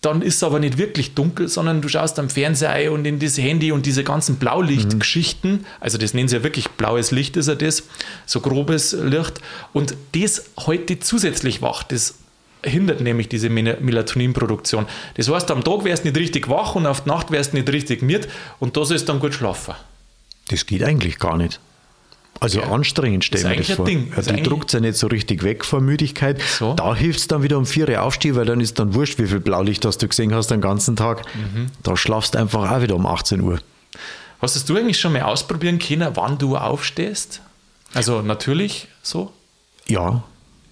Dann 0.00 0.22
ist 0.22 0.36
es 0.36 0.42
aber 0.44 0.60
nicht 0.60 0.78
wirklich 0.78 1.14
dunkel, 1.14 1.48
sondern 1.48 1.82
du 1.82 1.88
schaust 1.88 2.20
am 2.20 2.30
Fernseher 2.30 2.92
und 2.92 3.04
in 3.04 3.18
das 3.18 3.36
Handy 3.36 3.72
und 3.72 3.84
diese 3.84 4.04
ganzen 4.04 4.36
Blaulichtgeschichten. 4.36 5.66
Also, 5.80 5.98
das 5.98 6.14
nennen 6.14 6.28
sie 6.28 6.36
ja 6.36 6.44
wirklich 6.44 6.68
blaues 6.70 7.10
Licht, 7.10 7.36
ist 7.36 7.48
ja 7.48 7.56
das, 7.56 7.82
so 8.24 8.40
grobes 8.40 8.92
Licht. 8.92 9.40
Und 9.72 9.96
das 10.14 10.50
heute 10.66 11.00
zusätzlich 11.00 11.62
wach. 11.62 11.82
Das 11.82 12.14
hindert 12.64 13.00
nämlich 13.00 13.28
diese 13.28 13.48
Mel- 13.48 13.78
Melatoninproduktion. 13.80 14.86
Das 15.14 15.28
heißt, 15.28 15.50
am 15.50 15.64
Tag 15.64 15.84
wärst 15.84 16.04
du 16.04 16.08
nicht 16.08 16.18
richtig 16.18 16.48
wach 16.48 16.76
und 16.76 16.86
auf 16.86 17.02
die 17.02 17.08
Nacht 17.08 17.30
wärst 17.32 17.52
du 17.52 17.56
nicht 17.56 17.70
richtig 17.70 18.02
müde 18.02 18.28
und 18.60 18.76
da 18.76 18.84
sollst 18.84 19.08
du 19.08 19.12
dann 19.12 19.20
gut 19.20 19.34
schlafen. 19.34 19.74
Das 20.48 20.64
geht 20.64 20.82
eigentlich 20.82 21.18
gar 21.18 21.36
nicht. 21.36 21.60
Also 22.40 22.60
ja. 22.60 22.70
anstrengend 22.70 23.24
stelle 23.24 23.52
ich 23.54 23.58
mir 23.60 23.64
das 23.64 23.76
vor. 23.76 23.86
Ding. 23.86 24.12
Ja, 24.14 24.22
die 24.32 24.42
druckt 24.42 24.72
ja 24.72 24.80
nicht 24.80 24.96
so 24.96 25.08
richtig 25.08 25.42
weg 25.42 25.64
vor 25.64 25.80
Müdigkeit. 25.80 26.40
So. 26.40 26.74
Da 26.74 26.94
hilft 26.94 27.18
es 27.18 27.28
dann 27.28 27.42
wieder 27.42 27.58
um 27.58 27.66
4 27.66 27.88
Uhr 27.88 28.02
aufstehen, 28.02 28.36
weil 28.36 28.44
dann 28.44 28.60
ist 28.60 28.78
dann 28.78 28.94
wurscht, 28.94 29.18
wie 29.18 29.26
viel 29.26 29.40
Blaulicht 29.40 29.84
hast 29.84 29.98
du 30.02 30.08
gesehen 30.08 30.32
hast 30.32 30.50
den 30.50 30.60
ganzen 30.60 30.94
Tag. 30.94 31.24
Mhm. 31.34 31.66
Da 31.82 31.96
schlafst 31.96 32.34
du 32.34 32.38
einfach 32.38 32.70
auch 32.70 32.80
wieder 32.80 32.94
um 32.94 33.06
18 33.06 33.40
Uhr. 33.40 33.58
Hast 34.40 34.68
du 34.68 34.76
eigentlich 34.76 35.00
schon 35.00 35.12
mal 35.12 35.22
ausprobieren 35.22 35.80
können, 35.80 36.10
wann 36.14 36.38
du 36.38 36.56
aufstehst? 36.56 37.40
Also 37.94 38.22
natürlich 38.22 38.86
so? 39.02 39.32
Ja, 39.88 40.22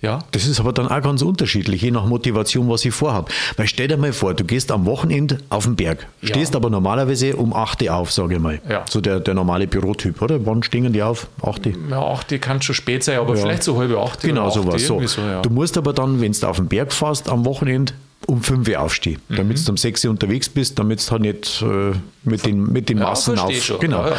ja. 0.03 0.19
Das 0.33 0.47
ist 0.47 0.61
aber 0.61 0.73
dann 0.73 0.89
auch 0.89 1.03
ganz 1.03 1.23
unterschiedlich, 1.23 1.83
je 1.83 1.91
nach 1.91 2.05
Motivation, 2.05 2.69
was 2.69 2.85
ich 2.85 2.95
vorhabe. 2.95 3.31
Weil 3.57 3.67
stell 3.67 3.89
dir 3.89 3.97
mal 3.97 4.13
vor, 4.13 4.35
du 4.35 4.45
gehst 4.45 4.71
am 4.71 4.85
Wochenende 4.85 5.39
auf 5.49 5.65
den 5.65 5.77
Berg, 5.77 6.07
stehst 6.23 6.53
ja. 6.53 6.61
aber 6.61 6.71
normalerweise 6.71 7.37
um 7.37 7.55
8 7.55 7.83
Uhr 7.83 7.95
auf, 7.95 8.13
sage 8.13 8.35
ich 8.35 8.41
mal. 8.41 8.61
Ja. 8.69 8.85
So 8.89 9.01
der, 9.01 9.21
der 9.21 9.35
normale 9.35 9.67
Bürotyp, 9.67 10.21
oder? 10.21 10.45
Wann 10.45 10.63
stehen 10.63 10.93
die 10.93 11.03
auf? 11.03 11.29
8 11.43 11.67
Uhr? 11.67 11.73
Ja, 11.91 12.03
8 12.03 12.33
Uhr 12.33 12.39
kann 12.39 12.61
schon 12.61 12.75
spät 12.75 13.05
sein, 13.05 13.19
aber 13.19 13.35
ja. 13.35 13.43
vielleicht 13.43 13.63
so 13.63 13.79
halbe 13.79 13.99
8 13.99 14.25
Uhr. 14.25 14.29
Genau, 14.29 14.51
sowas. 14.51 14.87
So. 14.87 15.05
so 15.07 15.23
ja. 15.23 15.41
Du 15.41 15.51
musst 15.51 15.79
aber 15.79 15.93
dann, 15.93 16.21
wenn 16.21 16.33
du 16.33 16.47
auf 16.47 16.57
den 16.57 16.69
Berg 16.69 16.93
fährst, 16.93 17.29
am 17.29 17.45
Wochenende 17.45 17.95
um 18.27 18.43
5 18.43 18.69
Uhr 18.69 18.81
aufstehen, 18.81 19.21
mhm. 19.29 19.37
damit 19.37 19.67
du 19.67 19.71
um 19.71 19.77
6 19.77 20.05
Uhr 20.05 20.11
unterwegs 20.11 20.49
bist, 20.49 20.79
damit 20.79 21.07
du 21.07 21.11
halt 21.11 21.23
nicht 21.23 21.63
äh, 21.63 21.93
mit, 22.25 22.45
den, 22.45 22.71
mit 22.71 22.89
den 22.89 22.99
Massen 22.99 23.39
auf. 23.39 23.55
Schon. 23.55 23.81
Genau. 23.81 24.13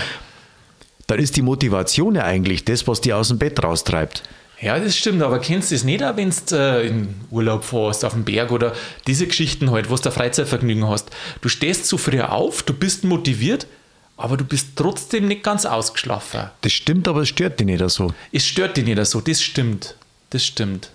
Dann 1.08 1.20
ist 1.20 1.38
die 1.38 1.42
Motivation 1.42 2.16
ja 2.16 2.24
eigentlich 2.24 2.66
das, 2.66 2.88
was 2.88 3.00
dich 3.02 3.14
aus 3.14 3.30
dem 3.30 3.38
Bett 3.38 3.64
raustreibt. 3.64 4.24
Ja, 4.60 4.80
das 4.80 4.98
stimmt, 4.98 5.22
aber 5.22 5.40
kennst 5.40 5.70
du 5.70 5.76
das 5.76 5.84
nicht 5.84 6.04
auch, 6.04 6.18
wenn 6.18 6.32
du 6.32 6.56
äh, 6.56 6.88
in 6.88 7.16
Urlaub 7.30 7.64
fährst, 7.64 8.04
auf 8.04 8.14
dem 8.14 8.24
Berg 8.24 8.52
oder 8.52 8.74
diese 9.06 9.28
Geschichten 9.28 9.70
halt, 9.70 9.90
wo 9.90 9.96
du 9.96 10.12
Freizeitvergnügen 10.12 10.88
hast? 10.88 11.12
Du 11.42 11.50
stehst 11.50 11.86
zu 11.86 11.98
früh 11.98 12.22
auf, 12.22 12.64
du 12.64 12.74
bist 12.74 13.04
motiviert, 13.04 13.68
aber 14.18 14.36
du 14.36 14.44
bist 14.44 14.70
trotzdem 14.76 15.28
nicht 15.28 15.44
ganz 15.44 15.66
ausgeschlafen. 15.66 16.50
Das 16.62 16.74
stimmt, 16.74 17.08
aber 17.08 17.22
es 17.22 17.30
stört 17.30 17.60
dich 17.60 17.68
nicht 17.68 17.88
so. 17.90 18.14
Es 18.32 18.46
stört 18.46 18.78
dich 18.78 18.86
nicht 18.86 19.06
so, 19.06 19.22
das 19.22 19.42
stimmt. 19.44 19.96
Das 20.32 20.44
stimmt. 20.44 20.90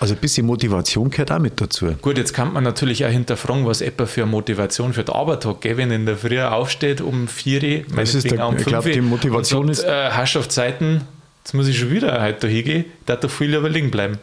Also 0.00 0.14
ein 0.14 0.20
bisschen 0.20 0.44
Motivation 0.44 1.08
gehört 1.08 1.30
auch 1.30 1.38
mit 1.38 1.60
dazu. 1.60 1.92
Gut, 2.02 2.18
jetzt 2.18 2.34
kann 2.34 2.52
man 2.52 2.64
natürlich 2.64 3.06
auch 3.06 3.10
hinterfragen, 3.10 3.64
was 3.64 3.80
etwa 3.80 4.06
für 4.06 4.26
Motivation 4.26 4.92
für 4.92 5.04
den 5.04 5.14
Arbeit 5.14 5.44
hat, 5.46 5.60
gell? 5.60 5.76
wenn 5.76 5.90
in 5.90 6.04
der 6.04 6.16
Früh 6.16 6.40
aufsteht 6.40 7.00
um 7.00 7.28
4 7.28 7.62
Uhr, 7.62 7.96
das 7.96 8.14
ist 8.14 8.30
der, 8.30 8.46
um 8.46 8.56
ich 8.56 8.64
glaube, 8.64 8.90
die 8.90 9.00
Motivation 9.00 9.66
und 9.66 9.70
ist... 9.70 9.84
Äh, 9.84 10.10
Herrschaftszeiten, 10.10 11.02
Jetzt 11.44 11.52
muss 11.52 11.68
ich 11.68 11.78
schon 11.78 11.90
wieder 11.90 12.22
heute 12.22 12.40
da 12.40 12.48
hingehen, 12.48 12.86
da 13.04 13.16
doch 13.16 13.30
viel 13.30 13.50
lieber 13.50 13.68
liegen 13.68 13.90
bleiben. 13.90 14.18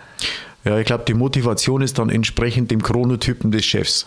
Ja, 0.63 0.79
ich 0.79 0.85
glaube, 0.85 1.03
die 1.07 1.13
Motivation 1.13 1.83
ist 1.83 1.99
dann 1.99 2.09
entsprechend 2.09 2.71
dem 2.71 2.81
Chronotypen 2.81 3.51
des 3.51 3.63
Chefs. 3.63 4.05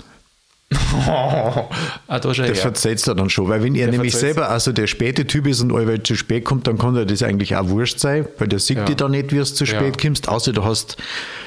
ah, 1.06 1.68
da 2.08 2.18
das 2.18 2.58
verzeiht 2.58 3.06
er 3.06 3.14
dann 3.14 3.30
schon, 3.30 3.48
weil 3.48 3.62
wenn 3.62 3.76
er 3.76 3.86
der 3.86 3.92
nämlich 3.92 4.16
selber 4.16 4.48
also 4.48 4.72
der 4.72 4.88
späte 4.88 5.26
Typ 5.26 5.46
ist 5.46 5.60
und 5.60 5.72
allweil 5.72 6.02
zu 6.02 6.16
spät 6.16 6.44
kommt, 6.44 6.66
dann 6.66 6.78
kann 6.78 6.96
er 6.96 7.04
das 7.04 7.22
eigentlich 7.22 7.54
auch 7.54 7.68
wurscht 7.68 8.00
sein, 8.00 8.26
weil 8.38 8.48
der 8.48 8.58
sieht 8.58 8.78
ja. 8.78 8.84
dir 8.84 8.96
dann 8.96 9.12
nicht, 9.12 9.30
wie 9.30 9.38
es 9.38 9.54
zu 9.54 9.66
spät 9.66 9.96
ja. 9.96 10.02
kommst, 10.02 10.28
außer 10.28 10.52
du 10.52 10.64
hast, 10.64 10.96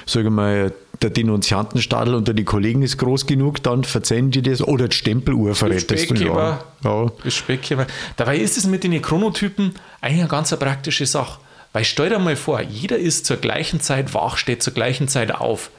sage 0.06 0.30
mal, 0.30 0.72
der 1.02 1.10
Denunziantenstadel 1.10 2.16
unter 2.16 2.34
die 2.34 2.46
Kollegen 2.46 2.84
ist 2.84 2.98
groß 2.98 3.26
genug, 3.26 3.62
dann 3.64 3.84
verzeihen 3.84 4.32
die 4.32 4.42
das 4.42 4.62
oder 4.62 4.88
die 4.88 4.96
Stempeluhr 4.96 5.56
verrätest 5.56 6.12
du 6.12 6.16
ja. 6.16 6.64
ja. 6.84 7.86
Dabei 8.16 8.38
ist 8.38 8.58
es 8.58 8.66
mit 8.66 8.84
den 8.86 9.02
Chronotypen 9.02 9.74
eigentlich 10.00 10.22
eine 10.22 10.30
ganz 10.30 10.56
praktische 10.56 11.06
Sache. 11.06 11.40
Weil 11.78 11.86
stell 11.86 12.10
dir 12.10 12.18
mal 12.18 12.36
vor, 12.36 12.60
jeder 12.60 12.98
ist 12.98 13.28
zur 13.28 13.38
gleichen 13.38 13.80
Zeit 13.82 14.16
wach, 14.16 14.38
steht 14.38 14.64
zur 14.64 14.74
gleichen 14.74 15.08
Zeit 15.08 15.30
auf. 15.30 15.70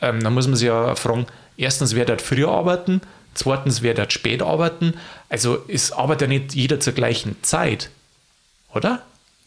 Ähm, 0.00 0.20
dann 0.20 0.34
muss 0.34 0.48
man 0.48 0.56
sich 0.56 0.66
ja 0.66 0.96
fragen, 0.96 1.26
erstens, 1.56 1.94
wer 1.94 2.04
dort 2.04 2.22
früher 2.22 2.48
arbeiten, 2.48 3.00
zweitens, 3.34 3.80
wer 3.80 3.94
dort 3.94 4.12
spät 4.12 4.42
arbeiten. 4.42 4.94
Also 5.28 5.58
es 5.68 5.92
arbeitet 5.92 6.22
ja 6.22 6.26
nicht 6.26 6.56
jeder 6.56 6.80
zur 6.80 6.92
gleichen 6.92 7.36
Zeit, 7.42 7.90
oder? 8.74 9.02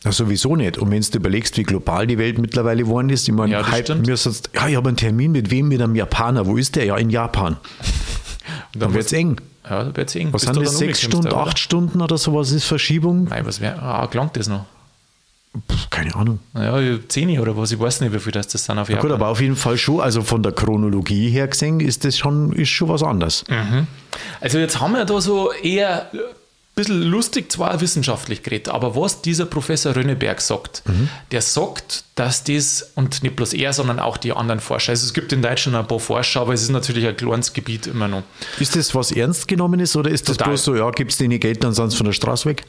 Ja, 0.05 0.13
sowieso 0.13 0.55
nicht. 0.55 0.77
Und 0.77 0.91
wenn 0.91 1.01
du 1.01 1.17
überlegst, 1.17 1.57
wie 1.57 1.63
global 1.63 2.07
die 2.07 2.17
Welt 2.17 2.37
mittlerweile 2.37 2.83
geworden 2.83 3.09
ist, 3.09 3.27
ich 3.27 3.33
meine, 3.33 3.51
ja, 3.51 3.95
mir 3.95 4.15
sonst, 4.15 4.51
ja, 4.55 4.65
ich 4.69 4.77
habe 4.77 4.87
einen 4.87 4.95
Termin 4.95 5.33
mit 5.33 5.51
wem? 5.51 5.67
Mit 5.67 5.81
einem 5.81 5.93
Japaner. 5.97 6.45
Wo 6.45 6.55
ist 6.55 6.77
der? 6.77 6.85
Ja, 6.85 6.95
in 6.95 7.09
Japan. 7.09 7.57
dann, 8.71 8.79
dann 8.79 8.93
wird 8.93 9.07
es 9.07 9.11
eng. 9.11 9.41
Ja, 9.69 9.83
dann 9.83 9.97
wird 9.97 10.07
es 10.07 10.15
eng. 10.15 10.31
Was 10.31 10.43
sind 10.43 10.55
das? 10.55 10.77
Sechs 10.77 11.01
Stunden, 11.01 11.33
acht 11.33 11.59
Stunden 11.59 11.99
oder 11.99 12.17
sowas 12.17 12.53
ist 12.53 12.63
Verschiebung? 12.63 13.25
Nein, 13.25 13.45
was 13.45 13.59
wäre, 13.59 13.81
ah, 13.81 14.05
gelangt 14.05 14.37
das 14.37 14.47
noch? 14.47 14.63
Keine 15.89 16.15
Ahnung. 16.15 16.39
Naja, 16.53 16.99
10 17.07 17.39
oder 17.39 17.57
was, 17.57 17.71
ich 17.71 17.79
weiß 17.79 18.01
nicht, 18.01 18.13
wie 18.13 18.19
viel 18.19 18.31
das, 18.31 18.47
das 18.47 18.65
dann 18.65 18.79
auf 18.79 18.89
Japan. 18.89 19.09
Ja 19.09 19.15
gut, 19.15 19.21
aber 19.21 19.31
auf 19.31 19.41
jeden 19.41 19.55
Fall 19.55 19.77
schon, 19.77 20.01
also 20.01 20.21
von 20.21 20.43
der 20.43 20.51
Chronologie 20.51 21.29
her 21.29 21.47
gesehen, 21.47 21.79
ist 21.79 22.05
das 22.05 22.17
schon, 22.17 22.51
ist 22.53 22.69
schon 22.69 22.89
was 22.89 23.03
anderes. 23.03 23.43
Mhm. 23.47 23.87
Also 24.39 24.59
jetzt 24.59 24.79
haben 24.79 24.93
wir 24.93 25.05
da 25.05 25.19
so 25.19 25.51
eher 25.51 26.09
ein 26.13 26.19
bisschen 26.75 27.01
lustig 27.01 27.51
zwar 27.51 27.81
wissenschaftlich 27.81 28.43
geredet, 28.43 28.69
aber 28.69 28.95
was 28.95 29.21
dieser 29.23 29.45
Professor 29.45 29.95
Rönneberg 29.95 30.41
sagt, 30.41 30.83
mhm. 30.85 31.09
der 31.31 31.41
sagt, 31.41 32.03
dass 32.15 32.43
das, 32.43 32.91
und 32.95 33.23
nicht 33.23 33.35
bloß 33.35 33.53
er, 33.53 33.73
sondern 33.73 33.99
auch 33.99 34.17
die 34.17 34.33
anderen 34.33 34.59
Forscher, 34.59 34.91
also 34.91 35.05
es 35.05 35.13
gibt 35.13 35.33
in 35.33 35.41
Deutschland 35.41 35.75
ein 35.75 35.87
paar 35.87 35.99
Forscher, 35.99 36.41
aber 36.41 36.53
es 36.53 36.61
ist 36.61 36.69
natürlich 36.69 37.07
ein 37.07 37.17
kleines 37.17 37.53
Gebiet 37.53 37.87
immer 37.87 38.07
noch. 38.07 38.23
Ist 38.59 38.75
das 38.75 38.93
was 38.93 39.11
ernst 39.11 39.47
genommen 39.47 39.79
ist 39.79 39.95
oder 39.95 40.11
ist 40.11 40.27
Total. 40.27 40.37
das 40.37 40.47
bloß 40.47 40.63
so, 40.63 40.75
ja, 40.75 40.91
gibt 40.91 41.11
es 41.11 41.17
denen 41.17 41.39
Geld, 41.39 41.63
dann 41.63 41.73
sind 41.73 41.89
sie 41.89 41.97
von 41.97 42.05
der 42.05 42.13
Straße 42.13 42.47
weg? 42.47 42.65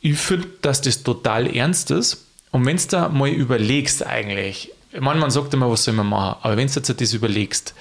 Ich 0.00 0.18
finde, 0.18 0.48
dass 0.62 0.80
das 0.80 1.02
total 1.02 1.54
ernst 1.54 1.90
ist. 1.90 2.26
Und 2.50 2.66
wenn 2.66 2.76
du 2.76 2.82
da 2.88 3.08
mal 3.08 3.28
überlegst, 3.28 4.04
eigentlich, 4.04 4.72
ich 4.92 5.00
meine, 5.00 5.20
man 5.20 5.30
sagt 5.30 5.54
immer, 5.54 5.70
was 5.70 5.84
soll 5.84 5.94
man 5.94 6.08
machen, 6.08 6.40
aber 6.42 6.56
wenn 6.56 6.66
du 6.66 6.74
jetzt 6.74 7.00
das 7.00 7.12
überlegst, 7.12 7.74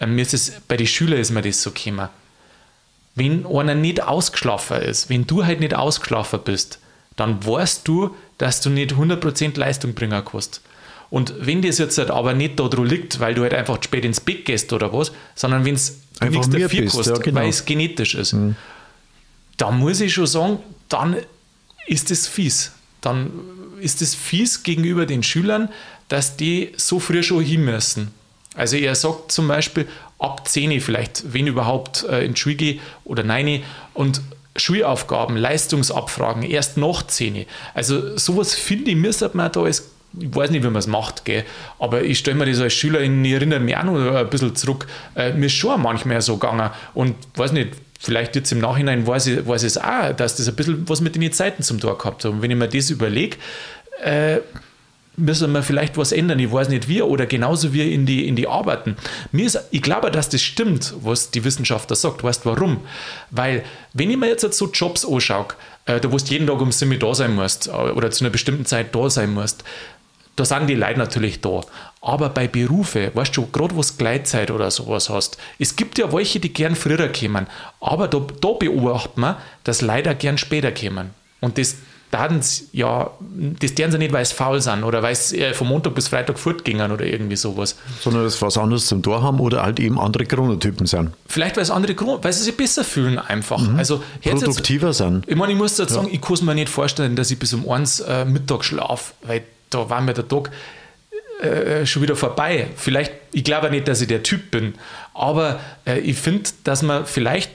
äh, 0.00 0.06
mir 0.06 0.22
ist 0.22 0.34
es, 0.34 0.52
bei 0.66 0.76
den 0.76 0.86
Schülern 0.86 1.20
ist 1.20 1.30
mir 1.30 1.42
das 1.42 1.62
so 1.62 1.70
gekommen. 1.70 2.08
Wenn 3.14 3.46
einer 3.46 3.74
nicht 3.74 4.02
ausgeschlafen 4.02 4.82
ist, 4.82 5.08
wenn 5.08 5.26
du 5.26 5.44
halt 5.44 5.60
nicht 5.60 5.74
ausgeschlafen 5.74 6.40
bist, 6.44 6.80
dann 7.14 7.46
weißt 7.46 7.86
du, 7.88 8.14
dass 8.36 8.60
du 8.60 8.68
nicht 8.68 8.92
100% 8.92 9.58
Leistung 9.58 9.94
bringen 9.94 10.22
kannst. 10.24 10.60
Und 11.08 11.34
wenn 11.38 11.62
das 11.62 11.78
jetzt 11.78 11.96
halt 11.98 12.10
aber 12.10 12.34
nicht 12.34 12.58
da 12.58 12.68
drin 12.68 12.86
liegt, 12.86 13.20
weil 13.20 13.34
du 13.34 13.42
halt 13.42 13.54
einfach 13.54 13.82
spät 13.82 14.04
ins 14.04 14.20
Bett 14.20 14.44
gehst 14.44 14.72
oder 14.72 14.92
was, 14.92 15.12
sondern 15.34 15.64
wenn 15.64 15.76
es 15.76 16.00
nichts 16.20 16.50
dafür 16.50 16.68
bist, 16.68 16.96
kostet, 16.96 17.18
ja, 17.18 17.22
genau. 17.22 17.40
weil 17.40 17.48
es 17.48 17.64
genetisch 17.64 18.14
ist, 18.16 18.32
mhm. 18.32 18.56
dann 19.56 19.78
muss 19.78 20.00
ich 20.00 20.12
schon 20.12 20.26
sagen, 20.26 20.58
dann 20.88 21.16
ist 21.86 22.10
es 22.10 22.26
fies. 22.26 22.72
Dann 23.00 23.30
ist 23.80 24.02
es 24.02 24.14
fies 24.14 24.62
gegenüber 24.62 25.06
den 25.06 25.22
Schülern, 25.22 25.68
dass 26.08 26.36
die 26.36 26.72
so 26.76 26.98
früh 26.98 27.22
schon 27.22 27.42
hin 27.42 27.64
müssen. 27.64 28.12
Also 28.54 28.76
er 28.76 28.94
sagt 28.94 29.32
zum 29.32 29.48
Beispiel 29.48 29.86
ab 30.18 30.48
10 30.48 30.80
vielleicht, 30.80 31.32
wenn 31.32 31.46
überhaupt 31.46 32.04
äh, 32.04 32.24
in 32.24 32.34
Schule 32.36 32.54
gehe 32.54 32.80
oder 33.04 33.22
nein 33.22 33.62
und 33.92 34.22
Schulaufgaben, 34.56 35.36
Leistungsabfragen 35.36 36.42
erst 36.42 36.78
nach 36.78 37.06
10. 37.06 37.44
Also 37.74 38.16
sowas 38.16 38.54
finde 38.54 38.92
ich, 38.92 38.96
müsste 38.96 39.30
man 39.34 39.52
da 39.52 39.62
als 39.62 39.90
ich 40.18 40.34
weiß 40.34 40.50
nicht, 40.50 40.62
wie 40.62 40.68
man 40.68 40.76
es 40.76 40.86
macht, 40.86 41.26
gell? 41.26 41.44
aber 41.78 42.02
ich 42.02 42.18
stelle 42.18 42.38
mir 42.38 42.46
das 42.46 42.60
als 42.60 42.72
Schüler 42.72 43.00
in, 43.00 43.22
erinnere 43.24 43.60
mich 43.60 43.76
auch 43.76 43.84
noch 43.84 43.98
ein 43.98 44.30
bisschen 44.30 44.56
zurück, 44.56 44.86
äh, 45.14 45.32
mir 45.34 45.46
ist 45.46 45.52
schon 45.52 45.82
manchmal 45.82 46.22
so 46.22 46.38
gegangen 46.38 46.70
und 46.94 47.16
weiß 47.34 47.52
nicht, 47.52 47.72
vielleicht 47.98 48.36
jetzt 48.36 48.52
im 48.52 48.60
Nachhinein 48.60 49.06
weiß 49.06 49.26
ich, 49.26 49.46
weiß 49.46 49.62
ich 49.62 49.68
es 49.68 49.78
auch, 49.78 50.12
dass 50.14 50.36
das 50.36 50.48
ein 50.48 50.54
bisschen 50.56 50.88
was 50.88 51.00
mit 51.00 51.16
den 51.16 51.32
Zeiten 51.32 51.62
zum 51.62 51.80
Tor 51.80 51.98
gehabt 51.98 52.24
hat. 52.24 52.30
Und 52.30 52.42
wenn 52.42 52.50
ich 52.50 52.56
mir 52.56 52.68
das 52.68 52.90
überlege, 52.90 53.36
äh, 54.02 54.38
müssen 55.16 55.52
wir 55.52 55.62
vielleicht 55.62 55.96
was 55.96 56.12
ändern. 56.12 56.38
Ich 56.38 56.52
weiß 56.52 56.68
nicht 56.68 56.88
wie 56.88 57.02
oder 57.02 57.26
genauso 57.26 57.72
wie 57.72 57.92
in 57.92 58.06
die, 58.06 58.28
in 58.28 58.36
die 58.36 58.46
Arbeiten. 58.46 58.96
Mir 59.32 59.46
ist, 59.46 59.58
ich 59.70 59.82
glaube, 59.82 60.10
dass 60.10 60.28
das 60.28 60.42
stimmt, 60.42 60.94
was 61.00 61.30
die 61.30 61.44
Wissenschaftler 61.44 61.96
sagt. 61.96 62.22
Weißt 62.22 62.44
warum? 62.44 62.82
Weil, 63.30 63.64
wenn 63.94 64.10
ich 64.10 64.16
mir 64.16 64.28
jetzt 64.28 64.42
so 64.52 64.70
Jobs 64.70 65.06
anschaue, 65.06 65.48
äh, 65.86 66.00
da 66.00 66.12
wo 66.12 66.16
du 66.16 66.24
jeden 66.26 66.46
Tag 66.46 66.60
um 66.60 66.70
7 66.70 66.98
da 66.98 67.14
sein 67.14 67.34
musst 67.34 67.68
äh, 67.68 67.70
oder 67.70 68.10
zu 68.10 68.24
einer 68.24 68.30
bestimmten 68.30 68.66
Zeit 68.66 68.94
da 68.94 69.08
sein 69.08 69.32
musst, 69.32 69.64
da 70.36 70.44
sind 70.44 70.68
die 70.68 70.74
Leute 70.74 70.98
natürlich 70.98 71.40
da. 71.40 71.62
Aber 72.00 72.28
bei 72.28 72.46
Berufe, 72.46 73.10
weißt 73.14 73.36
du, 73.36 73.46
gerade 73.46 73.76
was 73.76 73.96
Gleitzeit 73.98 74.50
oder 74.50 74.70
sowas 74.70 75.10
hast, 75.10 75.38
es 75.58 75.74
gibt 75.74 75.98
ja 75.98 76.12
welche, 76.12 76.38
die 76.38 76.52
gern 76.52 76.76
früher 76.76 77.10
kommen. 77.12 77.46
Aber 77.80 78.06
da, 78.06 78.20
da 78.40 78.52
beobachtet 78.52 79.16
man, 79.16 79.36
dass 79.64 79.80
leider 79.80 80.14
gern 80.14 80.38
später 80.38 80.70
kommen. 80.72 81.10
Und 81.40 81.58
das 81.58 81.76
ja, 82.72 83.10
das 83.60 83.74
deren 83.74 83.92
sie 83.92 83.98
nicht, 83.98 84.12
weil 84.12 84.24
sie 84.24 84.34
faul 84.34 84.60
sind 84.60 84.84
oder 84.84 85.02
weil 85.02 85.14
sie 85.14 85.40
äh, 85.40 85.54
von 85.54 85.66
Montag 85.66 85.94
bis 85.94 86.08
Freitag 86.08 86.38
fortgingen 86.38 86.90
oder 86.90 87.04
irgendwie 87.04 87.36
sowas. 87.36 87.76
Sondern 88.00 88.24
dass 88.24 88.38
sie 88.38 88.42
was 88.42 88.56
anderes 88.56 88.86
zum 88.86 89.02
Tor 89.02 89.22
haben 89.22 89.40
oder 89.40 89.62
halt 89.62 89.80
eben 89.80 89.98
andere 89.98 90.24
Chronotypen 90.24 90.86
sind. 90.86 91.10
Vielleicht, 91.26 91.56
weil 91.56 91.62
es 91.62 91.70
andere 91.70 91.94
Chron 91.94 92.22
weil 92.22 92.32
sie 92.32 92.44
sich 92.44 92.56
besser 92.56 92.84
fühlen 92.84 93.18
einfach. 93.18 93.58
Mhm. 93.58 93.76
Also, 93.76 94.02
Produktiver 94.22 94.88
jetzt, 94.88 94.98
sind. 94.98 95.24
Ich 95.26 95.36
meine, 95.36 95.52
ich 95.52 95.58
muss 95.58 95.76
jetzt 95.78 95.90
ja. 95.90 95.96
sagen, 95.96 96.08
ich 96.10 96.20
kann 96.20 96.34
es 96.34 96.42
mir 96.42 96.54
nicht 96.54 96.68
vorstellen, 96.68 97.16
dass 97.16 97.30
ich 97.30 97.38
bis 97.38 97.52
um 97.52 97.68
eins 97.68 98.00
äh, 98.00 98.24
Mittag 98.24 98.64
schlafe, 98.64 99.12
weil 99.22 99.42
da 99.70 99.90
war 99.90 100.00
mir 100.00 100.14
der 100.14 100.28
Tag 100.28 100.50
äh, 101.40 101.84
schon 101.84 102.02
wieder 102.02 102.16
vorbei. 102.16 102.68
Vielleicht, 102.76 103.12
ich 103.32 103.44
glaube 103.44 103.70
nicht, 103.70 103.88
dass 103.88 104.00
ich 104.00 104.08
der 104.08 104.22
Typ 104.22 104.50
bin, 104.50 104.74
aber 105.14 105.60
äh, 105.86 105.98
ich 105.98 106.16
finde, 106.16 106.48
dass 106.64 106.82
man 106.82 107.06
vielleicht 107.06 107.50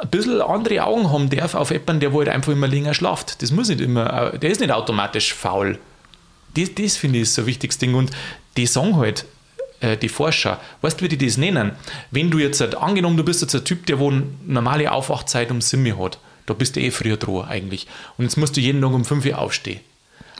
ein 0.00 0.10
bisschen 0.10 0.40
andere 0.42 0.84
Augen 0.84 1.10
haben 1.10 1.30
darf 1.30 1.54
auf 1.54 1.70
jemanden, 1.70 2.00
der 2.00 2.12
halt 2.12 2.28
einfach 2.28 2.52
immer 2.52 2.68
länger 2.68 2.92
schlaft. 2.92 3.40
Das 3.40 3.50
muss 3.50 3.68
nicht 3.68 3.80
immer, 3.80 4.34
äh, 4.34 4.38
der 4.38 4.50
ist 4.50 4.60
nicht 4.60 4.72
automatisch 4.72 5.32
faul. 5.32 5.78
Das, 6.54 6.74
das 6.74 6.96
finde 6.96 7.20
ich 7.20 7.30
so 7.30 7.42
ein 7.42 7.46
wichtiges 7.46 7.78
Ding. 7.78 7.94
Und 7.94 8.10
die 8.56 8.66
sagen 8.66 8.96
halt, 8.96 9.24
äh, 9.80 9.96
die 9.96 10.08
Forscher, 10.08 10.60
weißt 10.82 11.00
du, 11.00 11.04
wie 11.04 11.16
die 11.16 11.24
das 11.24 11.36
nennen? 11.36 11.72
Wenn 12.10 12.30
du 12.30 12.38
jetzt, 12.38 12.60
halt, 12.60 12.74
angenommen, 12.74 13.16
du 13.16 13.24
bist 13.24 13.40
jetzt 13.40 13.54
ein 13.54 13.64
Typ, 13.64 13.86
der 13.86 13.98
wo 13.98 14.10
eine 14.10 14.24
normale 14.44 14.90
Aufwachzeit 14.92 15.50
um 15.50 15.60
7 15.60 15.98
hat, 15.98 16.18
da 16.46 16.54
bist 16.54 16.76
du 16.76 16.80
eh 16.80 16.90
früher 16.90 17.16
dran 17.16 17.46
eigentlich. 17.48 17.86
Und 18.18 18.24
jetzt 18.24 18.36
musst 18.36 18.56
du 18.56 18.60
jeden 18.60 18.82
Tag 18.82 18.92
um 18.92 19.04
5 19.04 19.24
Uhr 19.24 19.38
aufstehen 19.38 19.80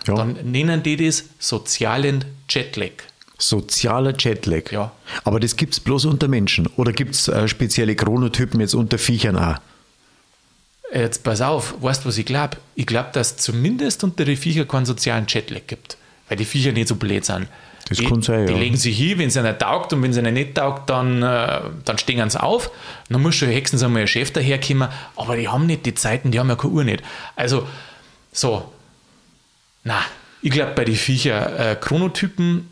Ja. 0.07 0.15
dann 0.15 0.37
nennen 0.45 0.83
die 0.83 0.97
das 0.97 1.25
sozialen 1.39 2.25
Jetlag. 2.49 2.91
Sozialer 3.39 4.15
Jetlag. 4.17 4.71
Ja. 4.71 4.93
Aber 5.25 5.41
das 5.41 5.57
gibt 5.57 5.73
es 5.75 5.81
bloß 5.81 6.05
unter 6.05 6.29
Menschen. 6.29 6.69
Oder 6.77 6.93
gibt 6.93 7.15
es 7.15 7.29
äh, 7.29 7.49
spezielle 7.49 7.97
Chronotypen 7.97 8.61
jetzt 8.61 8.75
unter 8.75 8.99
Viechern 8.99 9.37
auch? 9.37 9.57
Jetzt 10.95 11.25
pass 11.25 11.41
auf, 11.41 11.75
weißt 11.81 12.05
du, 12.05 12.09
was 12.09 12.19
ich 12.19 12.27
glaube? 12.27 12.59
Ich 12.75 12.87
glaube, 12.87 13.09
dass 13.13 13.37
zumindest 13.39 14.05
unter 14.05 14.25
den 14.25 14.37
Viecher 14.37 14.65
keinen 14.67 14.85
sozialen 14.85 15.25
Jetlag 15.27 15.63
gibt, 15.67 15.97
weil 16.29 16.37
die 16.37 16.45
Viecher 16.45 16.73
nicht 16.73 16.89
so 16.89 16.97
blöd 16.97 17.25
sind. 17.25 17.49
Das 17.89 17.99
die, 17.99 18.05
kann 18.05 18.23
sein, 18.23 18.47
Die 18.47 18.53
ja. 18.53 18.59
legen 18.59 18.77
sich 18.77 18.97
hin, 18.97 19.19
wenn 19.19 19.29
es 19.29 19.37
ihnen 19.37 19.59
taugt 19.59 19.93
und 19.93 20.03
wenn 20.03 20.13
es 20.13 20.17
ihnen 20.17 20.35
nicht 20.35 20.55
taugt, 20.55 20.89
dann, 20.89 21.23
äh, 21.23 21.61
dann 21.85 21.99
stehen 21.99 22.29
sie 22.31 22.41
auf. 22.41 22.71
Dann 23.09 23.23
muss 23.23 23.35
schon 23.35 23.49
höchstens 23.49 23.83
einmal 23.83 24.03
ein 24.03 24.09
Chef 24.09 24.31
daherkommen, 24.31 24.89
aber 25.17 25.37
die 25.37 25.49
haben 25.49 25.67
nicht 25.67 25.85
die 25.87 25.95
Zeiten, 25.95 26.31
die 26.31 26.39
haben 26.39 26.49
ja 26.49 26.57
keine 26.57 26.73
Uhr 26.75 26.85
nicht. 26.85 27.03
Also, 27.35 27.67
so, 28.33 28.71
na, 29.85 30.01
ich 30.43 30.51
glaube, 30.51 30.73
bei 30.75 30.85
den 30.85 30.97
Viecher, 30.97 31.73
äh, 31.73 31.77
Chronotypen, 31.77 32.69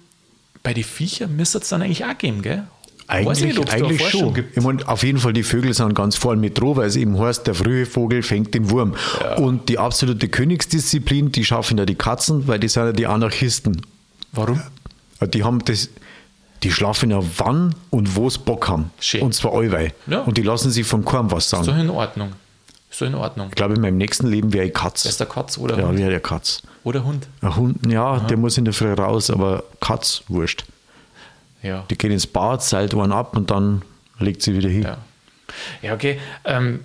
bei 0.63 0.75
den 0.75 0.85
Viecher 0.85 1.29
müsste 1.29 1.59
es 1.59 1.69
dann 1.69 1.83
eigentlich 1.83 2.05
auch 2.05 2.17
geben, 2.19 2.43
gell? 2.43 2.65
Weiß 3.09 3.43
Eigentlich, 3.43 3.59
nicht, 3.59 3.73
eigentlich 3.73 4.09
schon. 4.09 4.35
Gibt. 4.35 4.57
Ich 4.57 4.63
meine, 4.63 4.87
auf 4.87 5.03
jeden 5.03 5.19
Fall, 5.19 5.33
die 5.33 5.43
Vögel 5.43 5.75
sind 5.75 5.95
ganz 5.97 6.15
vorne 6.15 6.41
mit 6.41 6.61
dran, 6.61 6.77
weil 6.77 6.87
es 6.87 6.95
eben 6.95 7.19
heißt, 7.19 7.45
der 7.45 7.57
frühe 7.57 7.85
Vogel 7.85 8.23
fängt 8.23 8.55
den 8.55 8.71
Wurm. 8.71 8.95
Und 9.37 9.69
die 9.69 9.79
absolute 9.79 10.29
Königsdisziplin, 10.29 11.33
die 11.33 11.45
schaffen 11.45 11.77
ja 11.77 11.87
die 11.87 11.97
Katzen, 11.97 12.47
weil 12.47 12.61
die 12.61 12.69
sind 12.69 12.85
ja 12.85 12.93
die 12.93 13.09
Anarchisten. 13.09 13.83
Warum? 14.31 14.63
Die 15.35 15.43
haben 15.43 15.65
das, 15.65 15.89
die 16.63 16.71
schlafen 16.71 17.11
ja 17.11 17.21
wann 17.39 17.75
und 17.91 18.15
wo 18.15 18.29
es 18.29 18.39
Bock 18.39 18.69
haben. 18.69 18.91
Schön. 19.01 19.23
Und 19.23 19.35
zwar 19.35 19.55
allweil. 19.55 19.93
Ja. 20.07 20.21
Und 20.21 20.39
die 20.39 20.43
lassen 20.43 20.71
sich 20.71 20.87
vom 20.87 21.05
Korn 21.05 21.33
was 21.33 21.51
sagen. 21.51 21.65
So 21.65 21.73
in 21.73 21.91
Ordnung. 21.91 22.33
So 22.91 23.05
in 23.05 23.15
Ordnung. 23.15 23.49
Ich 23.51 23.55
glaube, 23.55 23.75
in 23.75 23.81
meinem 23.81 23.99
nächsten 23.99 24.27
Leben 24.27 24.53
wäre 24.53 24.65
ich 24.65 24.73
Ist 24.73 24.81
Katz. 24.81 25.17
der 25.17 25.27
Katz 25.27 25.59
oder 25.59 25.79
Ja, 25.79 25.87
Hund? 25.87 25.99
wäre 25.99 26.11
der 26.11 26.21
Katz. 26.21 26.63
Oder 26.83 27.05
Hund? 27.05 27.29
Ein 27.41 27.57
Hund, 27.57 27.87
ja, 27.87 28.19
der 28.21 28.37
muss 28.37 28.59
in 28.59 28.65
der 28.65 28.75
Früh 28.75 28.93
raus, 28.93 29.31
aber 29.31 29.63
Katz, 29.81 30.23
wurscht. 30.29 30.65
Ja. 31.63 31.85
Die 31.91 31.97
geht 31.97 32.11
ins 32.11 32.27
Bad, 32.27 32.63
seilt 32.63 32.95
einen 32.95 33.13
ab 33.13 33.37
und 33.37 33.51
dann 33.51 33.83
legt 34.19 34.43
sie 34.43 34.55
wieder 34.55 34.69
hin. 34.69 34.83
Ja, 34.83 34.99
ja 35.83 35.95
okay. 35.95 36.19
Ähm, 36.45 36.81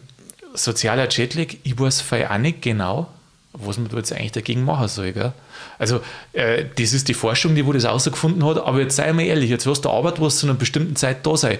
sozialer 0.54 1.10
Jetlag, 1.10 1.56
ich 1.64 1.80
weiß 1.80 2.02
vorher 2.02 2.32
auch 2.32 2.38
nicht 2.38 2.62
genau, 2.62 3.08
was 3.54 3.78
man 3.78 3.88
da 3.88 3.98
jetzt 3.98 4.12
eigentlich 4.14 4.34
dagegen 4.34 4.64
machen 4.64 4.88
soll. 4.88 5.12
Gell? 5.14 5.34
Also, 5.80 6.02
äh, 6.34 6.66
das 6.78 6.94
ist 6.94 7.08
die 7.08 7.14
Forschung, 7.14 7.56
die 7.56 7.66
wo 7.66 7.74
das 7.74 7.86
herausgefunden 7.86 8.46
hat, 8.46 8.58
aber 8.58 8.80
jetzt 8.82 8.98
sei 8.98 9.12
mal 9.14 9.24
ehrlich, 9.24 9.50
jetzt 9.50 9.66
hast 9.66 9.82
du 9.82 9.90
Arbeit, 9.90 10.20
wo 10.20 10.26
du 10.26 10.30
zu 10.30 10.46
einer 10.46 10.56
bestimmten 10.56 10.96
Zeit 10.96 11.26
da 11.26 11.36
sein 11.38 11.58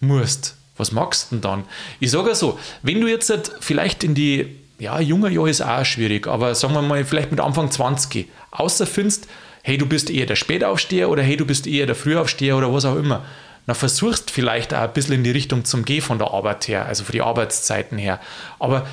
musst. 0.00 0.56
Was 0.80 0.92
magst 0.92 1.30
du 1.30 1.36
denn 1.36 1.42
dann? 1.42 1.64
Ich 2.00 2.10
sage 2.10 2.30
ja 2.30 2.34
so, 2.34 2.58
wenn 2.82 3.00
du 3.00 3.06
jetzt 3.06 3.32
vielleicht 3.60 4.02
in 4.02 4.14
die, 4.14 4.56
ja, 4.78 4.98
junger 5.00 5.28
Jahr 5.28 5.46
ist 5.46 5.60
auch 5.60 5.84
schwierig, 5.84 6.26
aber 6.26 6.54
sagen 6.54 6.74
wir 6.74 6.82
mal, 6.82 7.04
vielleicht 7.04 7.30
mit 7.30 7.40
Anfang 7.40 7.70
20 7.70 8.28
außer 8.50 8.86
findest, 8.86 9.28
hey, 9.62 9.78
du 9.78 9.86
bist 9.86 10.10
eher 10.10 10.26
der 10.26 10.36
Spätaufsteher 10.36 11.08
oder 11.08 11.22
hey, 11.22 11.36
du 11.36 11.46
bist 11.46 11.66
eher 11.66 11.86
der 11.86 11.94
Frühaufsteher 11.94 12.56
oder 12.56 12.72
was 12.72 12.84
auch 12.84 12.96
immer, 12.96 13.24
dann 13.66 13.76
versuchst 13.76 14.30
vielleicht 14.30 14.74
auch 14.74 14.80
ein 14.80 14.92
bisschen 14.92 15.14
in 15.14 15.24
die 15.24 15.30
Richtung 15.30 15.64
zum 15.64 15.84
Gehen 15.84 16.02
von 16.02 16.18
der 16.18 16.32
Arbeit 16.32 16.66
her, 16.66 16.86
also 16.86 17.04
von 17.04 17.12
die 17.12 17.22
Arbeitszeiten 17.22 17.98
her. 17.98 18.18
Aber 18.58 18.86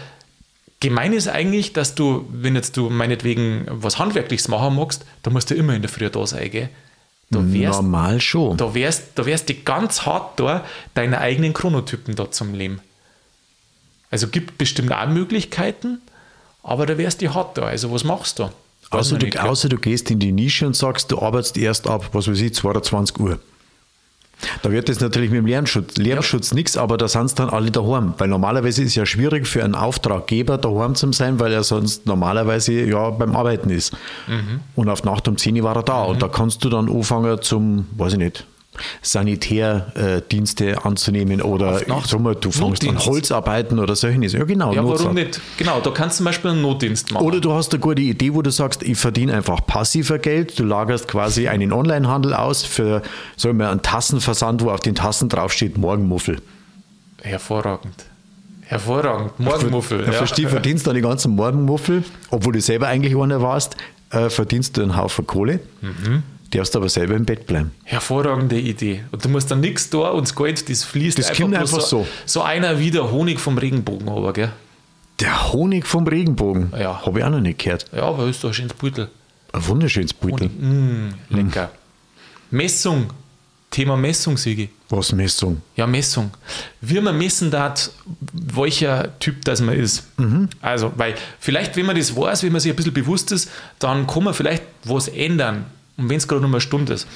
gemein 0.79 1.13
ist 1.13 1.27
eigentlich, 1.27 1.73
dass 1.73 1.95
du, 1.95 2.27
wenn 2.31 2.55
jetzt 2.55 2.77
du 2.77 2.89
meinetwegen 2.89 3.65
was 3.69 3.97
Handwerkliches 3.97 4.47
machen 4.47 4.75
magst, 4.75 5.05
dann 5.23 5.33
musst 5.33 5.49
du 5.49 5.55
immer 5.55 5.73
in 5.73 5.81
der 5.81 5.89
Früh 5.89 6.09
da 6.09 6.27
sein, 6.27 6.51
gell? 6.51 6.69
Da 7.29 7.39
wärst, 7.53 7.81
Normal 7.81 8.21
schon. 8.21 8.55
da 8.55 8.73
wärst, 8.73 9.03
da 9.15 9.25
wärst 9.25 9.49
du 9.49 9.53
ganz 9.53 10.05
hart 10.05 10.39
da, 10.39 10.63
deine 10.93 11.19
eigenen 11.19 11.53
Chronotypen 11.53 12.15
da 12.15 12.31
zum 12.31 12.53
Leben. 12.53 12.79
Also 14.09 14.27
gibt 14.29 14.57
bestimmt 14.57 14.93
auch 14.93 15.07
Möglichkeiten, 15.07 15.99
aber 16.63 16.85
da 16.85 16.97
wärst 16.97 17.21
du 17.21 17.33
hart 17.33 17.57
da. 17.57 17.63
Also 17.63 17.91
was 17.91 18.05
machst 18.05 18.39
du? 18.39 18.49
Außer 18.89 19.17
du, 19.17 19.43
außer 19.43 19.67
du 19.67 19.77
gehst 19.77 20.09
in 20.09 20.19
die 20.19 20.31
Nische 20.31 20.65
und 20.65 20.75
sagst, 20.75 21.11
du 21.11 21.19
arbeitest 21.21 21.57
erst 21.57 21.87
ab, 21.87 22.09
was 22.13 22.29
weiß 22.29 22.39
ich, 22.39 22.53
22 22.53 23.19
Uhr. 23.19 23.39
Da 24.61 24.71
wird 24.71 24.89
das 24.89 24.99
natürlich 24.99 25.31
mit 25.31 25.39
dem 25.39 25.45
Lärmschutz, 25.45 25.97
Lärmschutz 25.97 26.53
nichts, 26.53 26.77
aber 26.77 26.97
da 26.97 27.07
sind 27.07 27.37
dann 27.39 27.49
alle 27.49 27.71
daheim. 27.71 28.13
Weil 28.17 28.27
normalerweise 28.27 28.83
ist 28.83 28.89
es 28.89 28.95
ja 28.95 29.05
schwierig 29.05 29.47
für 29.47 29.63
einen 29.63 29.75
Auftraggeber 29.75 30.57
daheim 30.57 30.95
zu 30.95 31.11
sein, 31.11 31.39
weil 31.39 31.51
er 31.53 31.63
sonst 31.63 32.05
normalerweise 32.05 32.73
ja 32.73 33.09
beim 33.09 33.35
Arbeiten 33.35 33.69
ist. 33.69 33.93
Mhm. 34.27 34.61
Und 34.75 34.89
auf 34.89 35.03
Nacht 35.03 35.27
um 35.27 35.37
10 35.37 35.57
Uhr 35.57 35.63
war 35.63 35.75
er 35.75 35.83
da. 35.83 36.03
Und 36.03 36.21
da 36.21 36.27
kannst 36.27 36.63
du 36.63 36.69
dann 36.69 36.89
anfangen 36.89 37.41
zum, 37.41 37.87
weiß 37.97 38.13
ich 38.13 38.19
nicht, 38.19 38.45
Sanitärdienste 39.01 40.83
anzunehmen 40.85 41.41
oder 41.41 41.79
sag 41.79 42.19
mal, 42.19 42.35
du 42.35 42.51
fängst 42.51 42.87
an? 42.87 42.97
Holzarbeiten 42.97 43.79
oder 43.79 43.95
solches. 43.95 44.33
Ja, 44.33 44.43
genau. 44.43 44.73
ja, 44.73 44.83
warum 44.87 45.13
nicht? 45.13 45.39
Genau, 45.57 45.79
da 45.79 45.89
kannst 45.91 46.15
du 46.15 46.17
zum 46.17 46.25
Beispiel 46.25 46.51
einen 46.51 46.61
Notdienst 46.61 47.11
machen. 47.11 47.25
Oder 47.25 47.39
du 47.39 47.53
hast 47.53 47.73
eine 47.73 47.79
gute 47.79 48.01
Idee, 48.01 48.33
wo 48.33 48.41
du 48.41 48.51
sagst, 48.51 48.83
ich 48.83 48.97
verdiene 48.97 49.33
einfach 49.33 49.65
passiver 49.65 50.19
Geld. 50.19 50.57
Du 50.59 50.63
lagerst 50.63 51.07
quasi 51.07 51.47
einen 51.47 51.71
Onlinehandel 51.71 52.33
aus 52.33 52.63
für, 52.63 53.01
sagen 53.35 53.57
wir, 53.59 53.69
einen 53.69 53.81
Tassenversand, 53.81 54.63
wo 54.63 54.71
auf 54.71 54.81
den 54.81 54.95
Tassen 54.95 55.29
draufsteht 55.29 55.77
Morgenmuffel. 55.77 56.37
Hervorragend. 57.21 58.05
Hervorragend. 58.61 59.39
Morgenmuffel. 59.39 60.01
Ja. 60.01 60.05
Ja. 60.07 60.11
Versteh, 60.13 60.47
verdienst 60.47 60.87
dann 60.87 60.95
die 60.95 61.01
ganzen 61.01 61.35
Morgenmuffel, 61.35 62.03
obwohl 62.29 62.53
du 62.53 62.61
selber 62.61 62.87
eigentlich 62.87 63.15
einer 63.15 63.41
warst, 63.41 63.77
äh, 64.11 64.29
verdienst 64.29 64.77
du 64.77 64.83
einen 64.83 64.97
Haufen 64.97 65.25
Kohle, 65.27 65.59
Mhm. 65.81 66.23
Darfst 66.49 66.75
aber 66.75 66.89
selber 66.89 67.15
im 67.15 67.25
Bett 67.25 67.45
bleiben. 67.47 67.71
Hervorragende 67.83 68.59
Idee. 68.59 69.03
Und 69.11 69.23
du 69.25 69.29
musst 69.29 69.49
dann 69.51 69.59
nichts 69.59 69.89
da 69.89 70.09
und 70.09 70.27
das 70.27 70.35
Geld, 70.35 70.69
das 70.69 70.83
fließt 70.83 71.17
Das 71.17 71.33
kommt 71.33 71.51
bloß 71.51 71.59
einfach 71.73 71.81
so. 71.81 72.07
So 72.25 72.41
einer 72.41 72.79
wie 72.79 72.91
der 72.91 73.11
Honig 73.11 73.39
vom 73.39 73.57
Regenbogen, 73.57 74.07
aber, 74.09 74.33
gell? 74.33 74.51
Der 75.19 75.51
Honig 75.51 75.85
vom 75.87 76.05
Regenbogen, 76.07 76.71
Ja. 76.79 77.03
habe 77.05 77.19
ich 77.19 77.25
auch 77.25 77.29
noch 77.31 77.39
nicht 77.39 77.59
gehört. 77.59 77.85
Ja, 77.91 78.03
aber 78.03 78.27
ist 78.27 78.43
doch 78.43 78.49
ein 78.49 78.53
schönes 78.53 78.73
Beutel. 78.73 79.09
Ein 79.51 79.67
wunderschönes 79.67 80.13
Beutel. 80.13 80.49
Mm, 80.49 81.13
lecker. 81.29 81.71
Messung. 82.51 83.07
Thema 83.69 83.97
Messung, 83.97 84.37
Sigi. 84.37 84.69
Was 84.89 85.11
Messung? 85.11 85.61
Ja, 85.75 85.85
Messung. 85.85 86.31
Wie 86.79 87.01
man 87.01 87.17
messen 87.17 87.51
darf, 87.51 87.89
welcher 88.31 89.17
Typ 89.19 89.43
das 89.43 89.59
man 89.59 89.75
ist. 89.77 90.05
Also, 90.61 90.93
weil 90.95 91.15
vielleicht, 91.39 91.75
wenn 91.75 91.85
man 91.85 91.97
das 91.97 92.15
weiß, 92.15 92.43
wenn 92.43 92.53
man 92.53 92.61
sich 92.61 92.71
ein 92.71 92.75
bisschen 92.77 92.93
bewusst 92.93 93.31
ist, 93.33 93.49
dann 93.79 94.07
kann 94.07 94.23
man 94.23 94.33
vielleicht 94.33 94.63
was 94.85 95.09
ändern. 95.09 95.65
Und 95.97 96.09
wenn 96.09 96.17
es 96.17 96.27
gerade 96.27 96.41
nur 96.41 96.51
eine 96.51 96.61
Stunde 96.61 96.93
ist. 96.93 97.07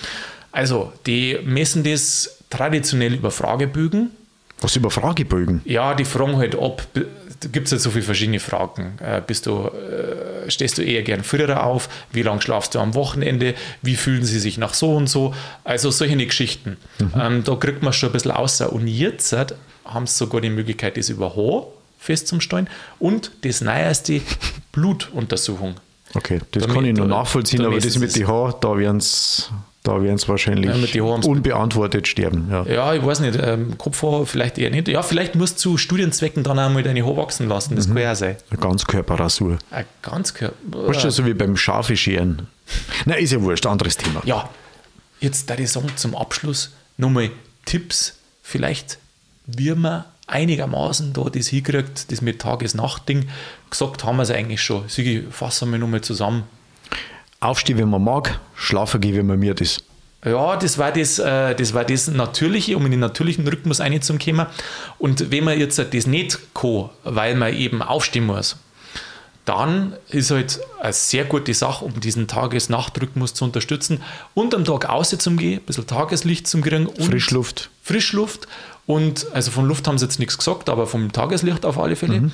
Also, 0.51 0.91
die 1.05 1.37
messen 1.45 1.83
das 1.83 2.37
traditionell 2.49 3.13
über 3.13 3.31
Fragebögen. 3.31 4.11
Was 4.59 4.75
über 4.75 4.91
Fragebögen? 4.91 5.61
Ja, 5.65 5.93
die 5.93 6.05
fragen 6.05 6.37
halt 6.37 6.55
da 7.41 7.49
gibt 7.49 7.65
es 7.65 7.71
halt 7.71 7.81
so 7.81 7.89
viele 7.89 8.03
verschiedene 8.03 8.39
Fragen. 8.39 8.99
Äh, 8.99 9.21
bist 9.25 9.47
du, 9.47 9.67
äh, 9.67 10.49
stehst 10.49 10.77
du 10.77 10.83
eher 10.83 11.01
gern 11.01 11.23
früher 11.23 11.65
auf? 11.65 11.89
Wie 12.11 12.21
lange 12.21 12.41
schlafst 12.41 12.75
du 12.75 12.79
am 12.79 12.93
Wochenende? 12.93 13.55
Wie 13.81 13.95
fühlen 13.95 14.23
sie 14.23 14.39
sich 14.39 14.59
nach 14.59 14.75
so 14.75 14.95
und 14.95 15.07
so? 15.07 15.33
Also 15.63 15.89
solche 15.89 16.15
Geschichten. 16.17 16.77
Ähm, 17.19 17.43
da 17.43 17.55
kriegt 17.55 17.81
man 17.81 17.93
schon 17.93 18.09
ein 18.09 18.13
bisschen 18.13 18.31
außer. 18.31 18.71
Und 18.71 18.87
jetzt 18.87 19.35
haben 19.85 20.05
sie 20.05 20.15
sogar 20.15 20.41
die 20.41 20.51
Möglichkeit, 20.51 20.97
das 20.97 21.09
über 21.09 21.35
Haar 21.35 21.65
festzustellen 21.97 22.69
und 22.99 23.31
das 23.41 23.61
neueste 23.61 24.21
Blutuntersuchung. 24.71 25.75
Okay, 26.13 26.39
das 26.51 26.63
Damit- 26.63 26.75
kann 26.75 26.85
ich 26.85 26.95
da- 26.95 27.05
nachvollziehen, 27.05 27.65
aber 27.65 27.79
das 27.79 27.97
mit 27.97 28.15
den 28.15 28.27
Haaren, 28.27 28.55
da 28.61 28.77
werden 28.77 28.97
es 28.97 29.49
da 29.83 29.99
werden's 29.99 30.29
wahrscheinlich 30.29 30.93
Ja, 30.93 31.03
unbeantwortet 31.03 32.07
sterben. 32.07 32.47
Ja. 32.51 32.63
Ja, 32.67 32.93
ich 32.93 33.03
weiß 33.03 33.19
nicht, 33.21 33.39
ähm, 33.41 33.79
Kopfhaar 33.79 34.27
vielleicht 34.27 34.59
eher 34.59 34.69
nicht. 34.69 34.87
Ja, 34.87 35.01
vielleicht 35.01 35.33
musst 35.33 35.57
du 35.65 35.71
zu 35.71 35.77
Studienzwecken 35.77 36.43
dann 36.43 36.59
einmal 36.59 36.83
deine 36.83 37.03
Haare 37.03 37.17
wachsen 37.17 37.47
lassen. 37.49 37.75
Das 37.75 37.87
kann 37.87 37.97
ja 37.97 38.13
sein. 38.13 38.35
Eine 38.51 38.59
Ganzkörperrasur. 38.59 39.57
Ein 39.71 39.85
ganz 40.03 40.35
klar. 40.35 40.51
Weißt 40.71 41.03
du, 41.03 41.09
so 41.09 41.25
wie 41.25 41.33
beim 41.33 41.57
Schafe 41.57 41.97
scheren. 41.97 42.47
Na, 43.05 43.15
ist 43.15 43.31
ja 43.31 43.41
wurscht, 43.41 43.65
anderes 43.65 43.97
Thema. 43.97 44.21
Ja, 44.23 44.49
jetzt 45.19 45.49
da 45.49 45.55
ich 45.55 45.71
sagen 45.71 45.89
zum 45.95 46.15
Abschluss 46.15 46.69
nochmal 46.97 47.31
Tipps, 47.65 48.13
vielleicht 48.43 48.99
wie 49.47 49.73
man 49.73 50.05
einigermaßen 50.31 51.13
da 51.13 51.23
das 51.29 51.47
hinkriegt, 51.47 52.11
das 52.11 52.21
mit 52.21 52.41
Tages-Nacht-Ding. 52.41 53.27
Gesagt 53.69 54.03
haben 54.03 54.17
wir 54.17 54.23
es 54.23 54.31
eigentlich 54.31 54.61
schon. 54.61 54.87
Sigi, 54.87 55.27
fassen 55.29 55.71
wir 55.71 55.77
nochmal 55.77 56.01
zusammen. 56.01 56.43
Aufstehen, 57.39 57.77
wenn 57.77 57.89
man 57.89 58.03
mag, 58.03 58.39
schlafen 58.55 59.01
gehen, 59.01 59.15
wenn 59.15 59.27
man 59.27 59.39
mir 59.39 59.59
ist. 59.59 59.83
Ja, 60.23 60.55
das 60.55 60.77
war 60.77 60.91
das, 60.91 61.17
äh, 61.17 61.55
das 61.55 61.73
war 61.73 61.83
das 61.83 62.07
Natürliche, 62.07 62.77
um 62.77 62.85
in 62.85 62.91
den 62.91 62.99
natürlichen 62.99 63.47
Rhythmus 63.47 63.79
reinzukommen. 63.79 64.45
Und 64.99 65.31
wenn 65.31 65.43
man 65.43 65.59
jetzt 65.59 65.79
das 65.79 66.05
nicht 66.05 66.39
kann, 66.53 66.89
weil 67.03 67.35
man 67.35 67.55
eben 67.55 67.81
aufstehen 67.81 68.27
muss, 68.27 68.57
dann 69.45 69.95
ist 70.09 70.29
halt 70.29 70.59
eine 70.79 70.93
sehr 70.93 71.25
gute 71.25 71.53
Sache, 71.55 71.83
um 71.83 71.99
diesen 71.99 72.27
Tages-Nacht-Rhythmus 72.27 73.33
zu 73.33 73.45
unterstützen 73.45 74.03
und 74.35 74.53
am 74.53 74.63
Tag 74.63 74.87
auszugehen, 74.87 75.59
ein 75.59 75.65
bisschen 75.65 75.87
Tageslicht 75.87 76.47
zu 76.47 76.61
kriegen. 76.61 76.85
Und 76.85 77.05
Frischluft. 77.05 77.71
Frischluft. 77.81 78.47
Und 78.87 79.27
also 79.33 79.51
von 79.51 79.65
Luft 79.65 79.87
haben 79.87 79.97
sie 79.97 80.05
jetzt 80.05 80.19
nichts 80.19 80.37
gesagt, 80.37 80.69
aber 80.69 80.87
vom 80.87 81.11
Tageslicht 81.11 81.65
auf 81.65 81.77
alle 81.77 81.95
Fälle. 81.95 82.31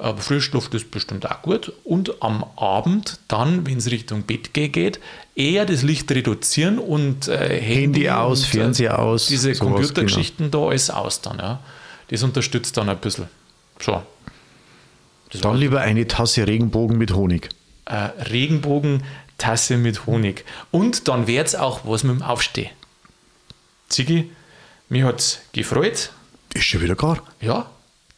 Aber 0.00 0.18
Frischluft 0.18 0.72
ist 0.74 0.90
bestimmt 0.90 1.30
auch 1.30 1.42
gut. 1.42 1.72
Und 1.84 2.22
am 2.22 2.44
Abend 2.56 3.18
dann, 3.28 3.66
wenn 3.66 3.76
es 3.78 3.90
Richtung 3.90 4.22
Bett 4.22 4.54
geht, 4.54 4.98
eher 5.36 5.66
das 5.66 5.82
Licht 5.82 6.10
reduzieren 6.10 6.78
und 6.78 7.28
äh, 7.28 7.60
Handy 7.60 8.08
aus, 8.08 8.40
und, 8.40 8.48
Fernseher 8.48 8.98
aus, 8.98 9.26
Diese 9.26 9.54
sowas, 9.54 9.72
Computergeschichten 9.72 10.50
da 10.50 10.58
alles 10.58 10.88
aus 10.88 11.20
dann. 11.20 11.38
Ja. 11.38 11.60
Das 12.08 12.22
unterstützt 12.22 12.76
dann 12.78 12.88
ein 12.88 12.98
bisschen. 12.98 13.26
So. 13.78 14.02
Das 15.30 15.42
Dann 15.42 15.56
lieber 15.56 15.80
eine 15.82 16.08
Tasse 16.08 16.46
Regenbogen 16.46 16.96
mit 16.96 17.14
Honig. 17.14 17.50
äh, 17.84 17.94
Regenbogentasse 18.30 19.76
mit 19.76 20.06
Honig. 20.06 20.44
Und 20.70 21.08
dann 21.08 21.26
wird 21.26 21.48
es 21.48 21.54
auch 21.54 21.80
was 21.84 22.04
mit 22.04 22.16
dem 22.16 22.22
Aufstehen. 22.22 22.70
Ziggy, 23.88 24.30
mich 24.90 25.04
hat 25.04 25.20
es 25.20 25.40
gefreut. 25.52 26.10
Ist 26.52 26.64
schon 26.64 26.82
wieder 26.82 26.96
gar. 26.96 27.22
Ja, 27.40 27.70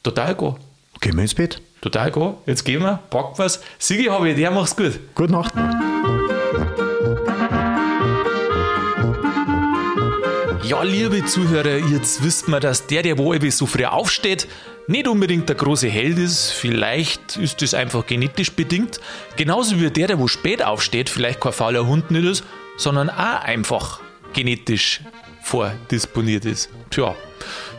total 0.03 0.35
go. 0.35 0.59
Gehen 1.01 1.15
wir 1.15 1.23
ins 1.23 1.35
Bett. 1.35 1.61
Total 1.83 2.11
go. 2.11 2.43
Jetzt 2.47 2.65
gehen 2.65 2.81
wir, 2.81 2.99
packen 3.11 3.39
wir 3.39 3.45
es. 3.45 3.61
Sigi, 3.79 4.05
habe 4.05 4.31
ich, 4.31 4.37
der 4.37 4.51
macht's 4.51 4.75
gut. 4.75 4.99
Gute 5.15 5.33
Nacht. 5.33 5.53
Ja, 10.65 10.83
liebe 10.83 11.25
Zuhörer, 11.27 11.77
jetzt 11.77 12.25
wisst 12.25 12.49
man, 12.49 12.63
dass 12.63 12.87
der, 12.87 13.03
der 13.03 13.19
wo 13.19 13.35
so 13.51 13.67
früh 13.67 13.85
aufsteht, 13.85 14.49
nicht 14.87 15.07
unbedingt 15.07 15.49
der 15.49 15.57
große 15.57 15.89
Held 15.89 16.19
ist. 16.19 16.53
Vielleicht 16.53 17.37
ist 17.37 17.61
das 17.61 17.75
einfach 17.75 18.07
genetisch 18.07 18.53
bedingt. 18.53 18.99
Genauso 19.37 19.79
wie 19.79 19.91
der, 19.91 20.07
der 20.07 20.19
wo 20.19 20.27
spät 20.27 20.63
aufsteht, 20.63 21.11
vielleicht 21.11 21.41
kein 21.41 21.53
fauler 21.53 21.87
Hund 21.87 22.11
nicht 22.11 22.25
ist, 22.25 22.45
sondern 22.79 23.11
auch 23.11 23.43
einfach 23.43 24.01
genetisch 24.33 25.03
vordisponiert 25.43 26.45
ist. 26.45 26.71
Tja, 26.91 27.15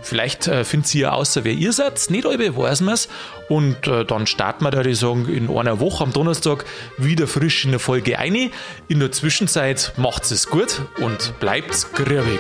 vielleicht 0.02 0.48
äh, 0.48 0.64
findet 0.64 0.94
ihr 0.96 1.14
außer 1.14 1.44
wer 1.44 1.54
ihr 1.54 1.74
seid, 1.74 2.10
nicht 2.10 2.26
alle 2.26 2.56
weiß 2.56 2.82
es. 2.82 3.08
Und 3.50 3.88
äh, 3.88 4.06
dann 4.06 4.28
starten 4.28 4.64
wir, 4.64 4.72
da 4.72 4.82
ich 4.82 5.00
sagen, 5.00 5.28
in 5.28 5.50
einer 5.50 5.80
Woche 5.80 6.04
am 6.04 6.14
Donnerstag 6.14 6.66
wieder 6.98 7.28
frisch 7.28 7.66
in 7.66 7.72
der 7.72 7.80
Folge 7.80 8.20
ein. 8.20 8.52
In 8.88 9.00
der 9.00 9.12
Zwischenzeit 9.12 9.94
macht 9.98 10.30
es 10.32 10.48
gut 10.48 10.82
und 11.00 11.40
bleibt 11.40 11.94
grübig. 11.94 12.40